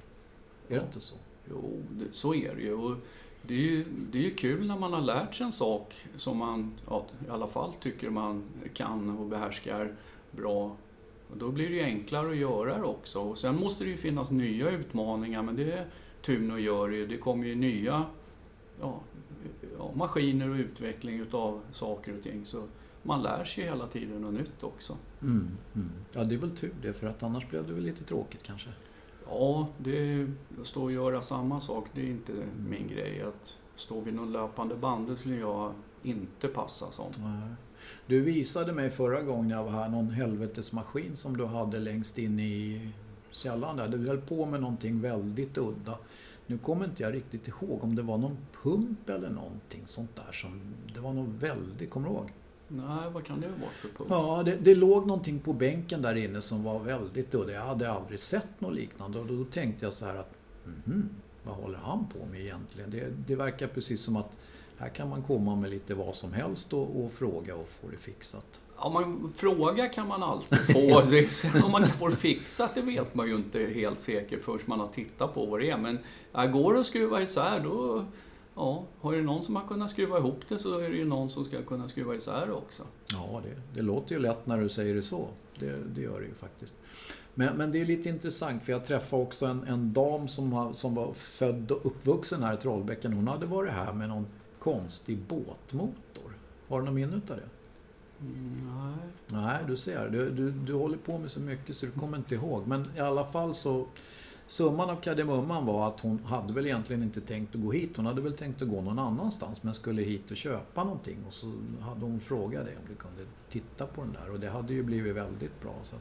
Är 0.68 0.76
ja. 0.76 0.82
det 0.82 0.86
inte 0.86 1.00
så? 1.00 1.16
Jo, 1.50 1.82
det, 1.90 2.06
så 2.12 2.34
är 2.34 2.56
det 2.56 2.62
ju. 2.62 2.74
Och 2.74 2.96
det 3.42 3.54
är 3.54 3.58
ju. 3.58 3.86
Det 4.12 4.18
är 4.18 4.24
ju 4.24 4.36
kul 4.36 4.68
när 4.68 4.80
man 4.80 4.94
har 4.94 5.02
lärt 5.02 5.36
sig 5.36 5.46
en 5.46 5.52
sak 5.52 5.94
som 6.18 6.38
man 6.38 6.72
ja, 6.88 7.06
i 7.28 7.30
alla 7.30 7.48
fall 7.48 7.74
tycker 7.80 8.10
man 8.10 8.44
kan 8.74 9.18
och 9.18 9.26
behärskar 9.26 9.96
bra. 10.32 10.76
Och 11.32 11.38
då 11.38 11.52
blir 11.52 11.70
det 11.70 11.76
ju 11.76 11.84
enklare 11.84 12.30
att 12.30 12.38
göra 12.38 12.78
det 12.78 12.84
också. 12.84 13.20
Och 13.20 13.38
sen 13.38 13.56
måste 13.56 13.84
det 13.84 13.90
ju 13.90 13.98
finnas 13.98 14.32
nya 14.32 14.72
utmaningar 14.72 15.44
men 15.44 15.56
det 15.56 15.86
Tuno 16.28 16.58
gör 16.58 16.90
ju, 16.90 17.08
det 17.08 17.18
kommer 17.18 17.48
ju 17.48 17.56
nya 17.56 18.06
ja, 18.80 19.02
maskiner 19.96 20.50
och 20.50 20.56
utveckling 20.56 21.20
utav 21.20 21.62
saker 21.72 22.18
och 22.18 22.24
ting. 22.24 22.46
Så 22.46 22.64
man 23.04 23.24
lär 23.24 23.44
sig 23.44 23.64
hela 23.64 23.88
tiden 23.88 24.22
något 24.22 24.34
nytt 24.34 24.64
också. 24.64 24.98
Mm, 25.22 25.48
mm. 25.76 25.90
Ja, 26.12 26.24
det 26.24 26.36
är 26.36 26.40
väl 26.40 26.58
tur 26.58 26.74
det, 26.82 26.94
för 26.94 27.08
att 27.08 27.24
annars 27.24 27.50
blev 27.50 27.68
det 27.68 27.74
väl 27.74 27.84
lite 27.84 28.04
tråkigt 28.04 28.44
kanske? 28.44 28.70
Ja, 29.30 29.68
det, 29.78 30.28
att 30.62 30.68
stå 30.68 30.84
och 30.84 30.92
göra 30.92 31.22
samma 31.22 31.60
sak, 31.60 31.88
det 31.94 32.02
är 32.02 32.06
inte 32.06 32.32
mm. 32.32 32.48
min 32.70 32.88
grej. 32.88 33.22
Att 33.22 33.56
stå 33.76 34.02
vid 34.02 34.14
någon 34.14 34.32
löpande 34.32 34.76
band, 34.76 35.10
det 35.10 35.16
skulle 35.16 35.36
jag 35.36 35.74
inte 36.04 36.48
passa 36.48 36.92
som. 36.92 37.12
Nej. 37.18 37.50
Du 38.08 38.22
visade 38.22 38.74
mig 38.74 38.90
förra 38.90 39.22
gången 39.22 39.50
jag 39.50 39.64
var 39.64 39.72
här 39.72 39.90
någon 39.90 40.10
helvetesmaskin 40.10 41.16
som 41.16 41.38
du 41.38 41.46
hade 41.46 41.80
längst 41.80 42.18
in 42.18 42.40
i 42.40 42.90
källan 43.38 43.78
där. 43.78 43.88
Du 43.88 44.08
höll 44.08 44.22
på 44.22 44.46
med 44.46 44.62
någonting 44.62 45.02
väldigt 45.02 45.58
udda. 45.58 45.98
Nu 46.48 46.58
kommer 46.58 46.86
inte 46.86 47.04
jag 47.04 47.14
riktigt 47.14 47.48
ihåg 47.48 47.84
om 47.84 47.96
det 47.96 48.02
var 48.02 48.18
någon 48.18 48.38
pump 48.64 49.10
eller 49.10 49.30
någonting 49.30 49.82
sånt 49.86 50.16
där 50.16 50.32
som... 50.32 50.62
Det 50.94 51.00
var 51.00 51.14
nog 51.14 51.28
väldigt... 51.40 51.90
Kommer 51.90 52.10
du 52.10 52.16
ihåg? 52.16 52.34
Nej, 52.68 53.10
vad 53.14 53.26
kan 53.26 53.42
det 53.42 53.48
vara 53.48 53.70
för 53.70 53.88
pump? 53.88 54.10
Ja, 54.10 54.44
det, 54.46 54.56
det, 54.56 54.76
låg 54.76 55.08
någonting 55.08 55.40
på 55.40 55.54
bänken 55.54 56.02
där 56.02 56.16
inne 56.16 56.42
som 56.42 56.64
var 56.64 56.80
väldigt 56.80 57.36
udda. 57.36 57.52
Jag 57.54 57.62
hade 57.62 57.92
aldrig 57.92 58.20
sett 58.20 58.62
något 58.62 58.76
liknande 58.76 59.20
och 59.20 59.28
då 59.28 59.46
tänkte 59.46 59.86
jag 59.86 59.94
så 59.94 60.06
här 60.06 60.16
att 60.16 60.34
mm, 60.86 61.10
vad 61.44 61.56
håller 61.56 61.78
han 61.78 62.08
på 62.08 62.26
med 62.32 62.42
egentligen? 62.42 62.92
Det, 62.92 63.14
det 63.28 63.36
verkar 63.36 63.68
precis 63.68 64.02
som 64.02 64.16
att 64.16 64.38
här 64.78 64.90
kan 64.90 65.10
man 65.10 65.24
komma 65.24 65.56
med 65.56 65.70
lite 65.70 65.96
vad 65.96 66.16
som 66.16 66.34
helst 66.34 66.74
och, 66.74 67.04
och 67.04 67.12
fråga 67.12 67.56
och 67.56 67.70
få 67.70 67.88
det 67.92 67.98
fixat. 67.98 68.60
Ja, 68.82 68.90
man, 68.90 69.34
fråga 69.36 69.90
kan 69.90 70.08
man 70.08 70.24
alltid 70.24 70.60
få. 70.60 71.02
Det, 71.12 71.64
om 71.64 71.72
man 71.72 71.88
får 71.88 72.12
fixat, 72.12 72.76
det 72.76 72.82
vet 72.82 73.16
man 73.16 73.28
ju 73.28 73.36
inte 73.36 73.60
helt 73.60 74.02
säkert 74.02 74.44
först 74.44 74.68
man 74.68 74.80
har 74.80 74.88
tittat 74.88 75.34
på 75.34 75.46
vad 75.46 75.60
det 75.60 75.70
är. 75.70 75.78
Men 75.78 76.00
går 76.52 76.74
det 76.74 76.80
att 76.80 76.86
skruva 76.86 77.22
isär, 77.22 77.60
då... 77.64 78.06
Ja, 78.56 78.84
har 79.02 79.14
det 79.14 79.22
någon 79.22 79.44
som 79.44 79.56
har 79.56 79.68
kunnat 79.68 79.90
skruva 79.90 80.18
ihop 80.18 80.40
det 80.50 80.60
så 80.60 80.80
är 80.80 80.90
det 80.90 80.96
ju 80.96 81.06
någon 81.06 81.30
som 81.30 81.46
ska 81.46 81.62
kunna 81.62 81.88
skruva 81.88 82.16
isär 82.16 82.46
det 82.46 82.54
också. 82.54 82.84
Ja, 83.12 83.42
det, 83.44 83.78
det 83.78 83.82
låter 83.82 84.16
ju 84.16 84.22
lätt 84.22 84.48
när 84.48 84.58
du 84.58 84.70
säger 84.70 84.96
det 84.96 85.02
så. 85.02 85.28
Det, 85.60 85.76
det 85.96 86.02
gör 86.02 86.20
det 86.20 86.26
ju 86.26 86.34
faktiskt. 86.34 86.76
Men, 87.34 87.58
men, 87.58 87.72
det 87.72 87.82
är 87.82 87.86
lite 87.86 88.10
intressant 88.10 88.64
för 88.64 88.72
jag 88.72 88.86
träffade 88.86 89.24
också 89.24 89.46
en, 89.46 89.64
en 89.64 89.94
dam 89.94 90.28
som, 90.28 90.54
har, 90.54 90.74
som 90.74 90.96
var 90.96 91.14
född 91.14 91.72
och 91.72 91.86
uppvuxen 91.86 92.44
här 92.44 92.54
i 92.54 92.58
Trollbäcken. 92.58 93.14
Hon 93.14 93.28
hade 93.28 93.46
varit 93.46 93.72
här 93.72 93.94
med 93.94 94.10
någon 94.10 94.28
konstig 94.60 95.18
båtmotor. 95.18 96.38
Har 96.68 96.80
du 96.80 96.86
något 96.86 96.94
minne 96.94 97.16
av 97.16 97.22
det? 97.38 97.50
Mm, 98.22 98.72
nej. 98.74 99.08
Nej, 99.28 99.64
du 99.68 99.78
ser. 99.78 100.10
Du, 100.10 100.30
du, 100.30 100.52
du 100.52 100.74
håller 100.74 100.98
på 100.98 101.18
med 101.18 101.32
så 101.32 101.40
mycket 101.40 101.78
så 101.78 101.86
du 101.86 101.92
kommer 101.92 102.18
inte 102.18 102.36
ihåg. 102.36 102.68
Men 102.68 102.86
i 102.96 103.00
alla 103.00 103.26
fall 103.26 103.56
så 103.56 103.88
Summan 104.48 104.90
av 104.90 104.96
kardemumman 104.96 105.66
var 105.66 105.88
att 105.88 106.00
hon 106.00 106.20
hade 106.26 106.54
väl 106.54 106.66
egentligen 106.66 107.04
inte 107.04 107.22
tänkt 107.22 107.56
att 107.56 107.62
gå 107.62 107.72
hit. 107.72 107.92
Hon 107.96 108.06
hade 108.06 108.22
väl 108.22 108.34
tänkt 108.34 108.62
att 108.62 108.70
gå 108.70 108.82
någon 108.82 109.00
annanstans 109.00 109.64
men 109.64 109.74
skulle 109.74 110.02
hit 110.02 110.32
och 110.32 110.38
köpa 110.38 110.84
någonting. 110.84 111.18
Och 111.28 111.34
så 111.34 111.54
hade 111.82 112.02
hon 112.02 112.20
frågat 112.20 112.66
dig 112.66 112.76
om 112.76 112.88
du 112.90 112.96
kunde 112.96 113.24
titta 113.50 113.86
på 113.86 114.02
den 114.02 114.14
där 114.14 114.32
och 114.32 114.40
det 114.40 114.50
hade 114.50 114.74
ju 114.74 114.84
blivit 114.84 115.16
väldigt 115.16 115.62
bra. 115.62 115.76
Så 115.84 115.96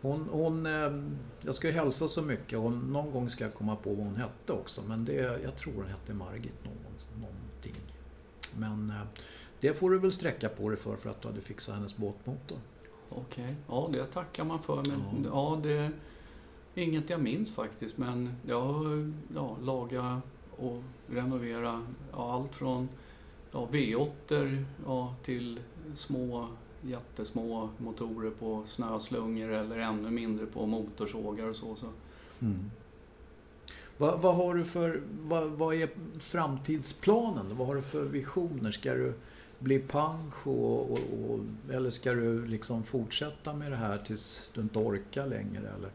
hon, 0.00 0.28
hon, 0.30 0.66
ehm, 0.66 1.16
jag 1.42 1.54
ska 1.54 1.66
ju 1.68 1.74
hälsa 1.74 2.08
så 2.08 2.22
mycket 2.22 2.58
och 2.58 2.72
någon 2.72 3.10
gång 3.12 3.30
ska 3.30 3.44
jag 3.44 3.54
komma 3.54 3.76
på 3.76 3.90
vad 3.90 4.06
hon 4.06 4.16
hette 4.16 4.52
också. 4.52 4.82
Men 4.88 5.04
det, 5.04 5.42
jag 5.42 5.56
tror 5.56 5.74
hon 5.74 5.86
hette 5.86 6.14
Margit 6.14 6.64
någon, 6.64 7.20
någonting. 7.20 7.82
Men 8.56 8.90
eh, 8.90 9.06
det 9.64 9.74
får 9.74 9.90
du 9.90 9.98
väl 9.98 10.12
sträcka 10.12 10.48
på 10.48 10.68
dig 10.68 10.78
för, 10.78 10.96
för 10.96 11.10
att 11.10 11.22
du 11.22 11.28
hade 11.28 11.40
fixat 11.40 11.74
hennes 11.74 11.96
båtmotor. 11.96 12.58
Okej, 13.08 13.44
okay. 13.44 13.54
ja 13.68 13.88
det 13.92 14.04
tackar 14.04 14.44
man 14.44 14.62
för. 14.62 14.76
Men 14.76 15.24
ja. 15.24 15.30
ja, 15.32 15.60
det 15.62 15.90
inget 16.82 17.10
jag 17.10 17.20
minns 17.20 17.54
faktiskt. 17.54 17.98
Men 17.98 18.34
jag 18.46 19.12
ja, 19.34 19.56
laga 19.62 20.22
och 20.56 20.82
renovera 21.06 21.86
ja, 22.12 22.32
allt 22.32 22.54
från 22.54 22.88
ja, 23.52 23.68
V8 23.72 24.64
ja, 24.86 25.14
till 25.22 25.60
små 25.94 26.48
jättesmå 26.82 27.68
motorer 27.78 28.30
på 28.30 28.62
snöslungor 28.66 29.50
eller 29.50 29.78
ännu 29.78 30.10
mindre 30.10 30.46
på 30.46 30.66
motorsågar 30.66 31.46
och 31.46 31.56
så. 31.56 31.76
så. 31.76 31.86
Mm. 32.40 32.70
Vad, 33.96 34.20
vad, 34.20 34.34
har 34.34 34.54
du 34.54 34.64
för, 34.64 35.02
vad, 35.22 35.50
vad, 35.50 35.74
är 35.74 35.88
framtidsplanen? 36.18 37.56
Vad 37.56 37.66
har 37.66 37.74
du 37.74 37.82
för 37.82 38.04
visioner? 38.04 38.70
Ska 38.70 38.94
du 38.94 39.14
bli 39.64 39.78
pansch 39.78 40.46
och, 40.46 40.90
och, 40.90 40.98
och, 41.28 41.40
eller 41.72 41.90
ska 41.90 42.12
du 42.12 42.46
liksom 42.46 42.84
fortsätta 42.84 43.54
med 43.54 43.72
det 43.72 43.76
här 43.76 43.98
tills 43.98 44.50
du 44.54 44.60
inte 44.60 44.78
orkar 44.78 45.26
längre? 45.26 45.68
Eller? 45.76 45.90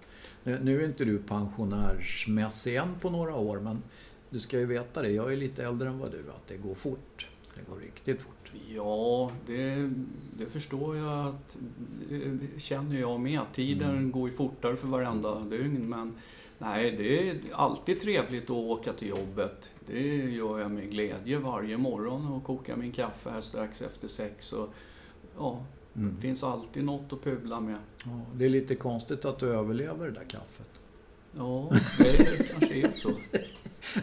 Nu, 0.60 0.82
är 0.82 0.86
inte 0.86 1.06
du 1.06 1.18
pensionärsmässig 1.18 2.76
än 2.76 2.96
på 3.02 3.10
några 3.10 3.36
år 3.36 3.60
men 3.60 3.84
du 4.30 4.40
ska 4.40 4.60
ju 4.60 4.66
veta 4.66 5.02
det, 5.02 5.12
jag 5.12 5.34
är 5.34 5.38
lite 5.38 5.66
äldre 5.66 5.90
än 5.90 6.00
vad 6.00 6.12
du 6.12 6.20
att 6.20 6.48
det 6.48 6.58
går 6.58 6.76
fort. 6.76 7.28
Det 7.56 7.72
går 7.72 7.80
riktigt 7.80 8.22
fort. 8.22 8.52
Ja, 8.68 9.32
det, 9.46 9.92
det 10.38 10.46
förstår 10.46 10.98
jag 10.98 11.28
att 11.28 11.58
det 12.10 12.62
känner 12.62 13.00
jag 13.00 13.20
med. 13.20 13.42
Tiden 13.54 13.90
mm. 13.90 14.12
går 14.12 14.30
ju 14.30 14.36
fortare 14.36 14.76
för 14.76 14.88
varenda 14.88 15.40
dygn 15.40 15.90
men 15.90 16.14
nej, 16.60 16.92
det 16.92 17.30
är 17.30 17.36
alltid 17.54 18.00
trevligt 18.00 18.44
att 18.44 18.50
åka 18.50 18.94
till 18.94 19.08
jobbet. 19.08 19.70
Det 19.88 20.16
gör 20.16 20.60
jag 20.60 20.72
med 20.72 20.92
glädje 20.92 21.40
varje 21.40 21.78
morgon 21.78 22.28
och 22.28 22.44
kokar 22.44 22.76
min 22.76 22.92
kaffe 22.92 23.30
här 23.30 23.42
strax 23.42 23.82
efter 23.82 24.08
sex. 24.08 24.54
Och, 24.54 24.70
ja, 25.38 25.66
mm. 25.96 26.16
Det 26.16 26.22
finns 26.22 26.44
alltid 26.44 26.84
något 26.84 27.14
att 27.14 27.24
pula 27.24 27.60
med. 27.60 27.78
Ja, 28.04 28.22
det 28.34 28.46
är 28.46 28.50
lite 28.50 28.76
konstigt 28.76 29.26
att 29.26 29.40
du 29.40 29.54
överlever 29.54 30.06
det 30.06 30.12
där 30.12 30.26
kaffet. 30.30 30.70
Ja, 31.38 31.70
det 31.98 32.50
kanske 32.52 32.88
är 32.88 32.92
så. 32.92 33.10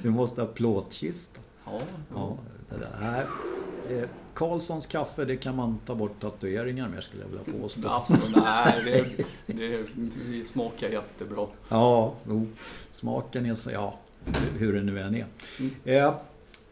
Du 0.03 0.11
måste 0.11 0.41
ha 0.41 0.49
plåtkista. 0.49 1.41
Ja, 1.65 1.81
ja. 2.11 2.15
ja 2.15 2.39
det 2.69 2.77
där. 2.77 3.27
Eh, 3.91 4.09
Karlssons 4.35 4.87
kaffe, 4.87 5.25
det 5.25 5.37
kan 5.37 5.57
man 5.57 5.79
ta 5.87 5.95
bort 5.95 6.21
tatueringar 6.21 6.89
med 6.89 7.03
skulle 7.03 7.23
jag 7.23 7.29
vilja 7.29 7.61
påstå. 7.61 7.89
Alltså, 7.89 8.41
nej, 8.41 8.75
det, 8.85 9.25
det, 9.47 9.87
det 10.31 10.45
smakar 10.45 10.89
jättebra. 10.89 11.47
Ja, 11.69 12.15
no, 12.25 12.47
smaken 12.91 13.47
är 13.47 13.55
så, 13.55 13.71
ja, 13.71 13.99
hur 14.59 14.73
det 14.73 14.83
nu 14.83 15.01
än 15.01 15.15
är. 15.15 15.27
Mm. 15.59 15.73
Eh, 15.85 16.15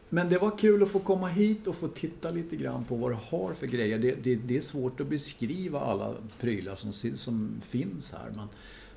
men 0.08 0.28
det 0.28 0.38
var 0.38 0.58
kul 0.58 0.82
att 0.82 0.90
få 0.90 0.98
komma 0.98 1.28
hit 1.28 1.66
och 1.66 1.76
få 1.76 1.88
titta 1.88 2.30
lite 2.30 2.56
grann 2.56 2.84
på 2.84 2.96
vad 2.96 3.10
du 3.10 3.18
har 3.30 3.52
för 3.52 3.66
grejer. 3.66 3.98
Det, 3.98 4.14
det, 4.22 4.34
det 4.34 4.56
är 4.56 4.60
svårt 4.60 5.00
att 5.00 5.06
beskriva 5.06 5.80
alla 5.80 6.14
prylar 6.40 6.76
som, 6.76 6.92
som 7.18 7.62
finns 7.68 8.12
här. 8.12 8.30
Men, 8.34 8.48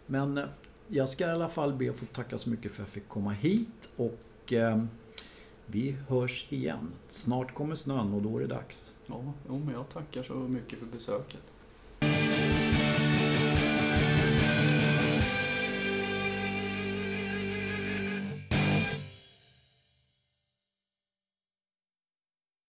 men 0.05 0.37
eh, 0.37 0.49
jag 0.87 1.09
ska 1.09 1.27
i 1.27 1.31
alla 1.31 1.49
fall 1.49 1.73
be 1.73 1.89
att 1.89 1.95
få 1.95 2.05
tacka 2.05 2.37
så 2.37 2.49
mycket 2.49 2.71
för 2.71 2.83
att 2.83 2.87
jag 2.87 2.93
fick 2.93 3.07
komma 3.07 3.31
hit. 3.31 3.89
Och 3.95 4.53
eh, 4.53 4.83
vi 5.67 5.95
hörs 6.07 6.45
igen. 6.49 6.91
Snart 7.09 7.53
kommer 7.53 7.75
snön 7.75 8.13
och 8.13 8.21
då 8.21 8.37
är 8.37 8.41
det 8.41 8.47
dags. 8.47 8.93
Ja, 9.05 9.33
men 9.47 9.69
jag 9.73 9.89
tackar 9.89 10.23
så 10.23 10.33
mycket 10.33 10.79
för 10.79 10.85
besöket. 10.85 11.41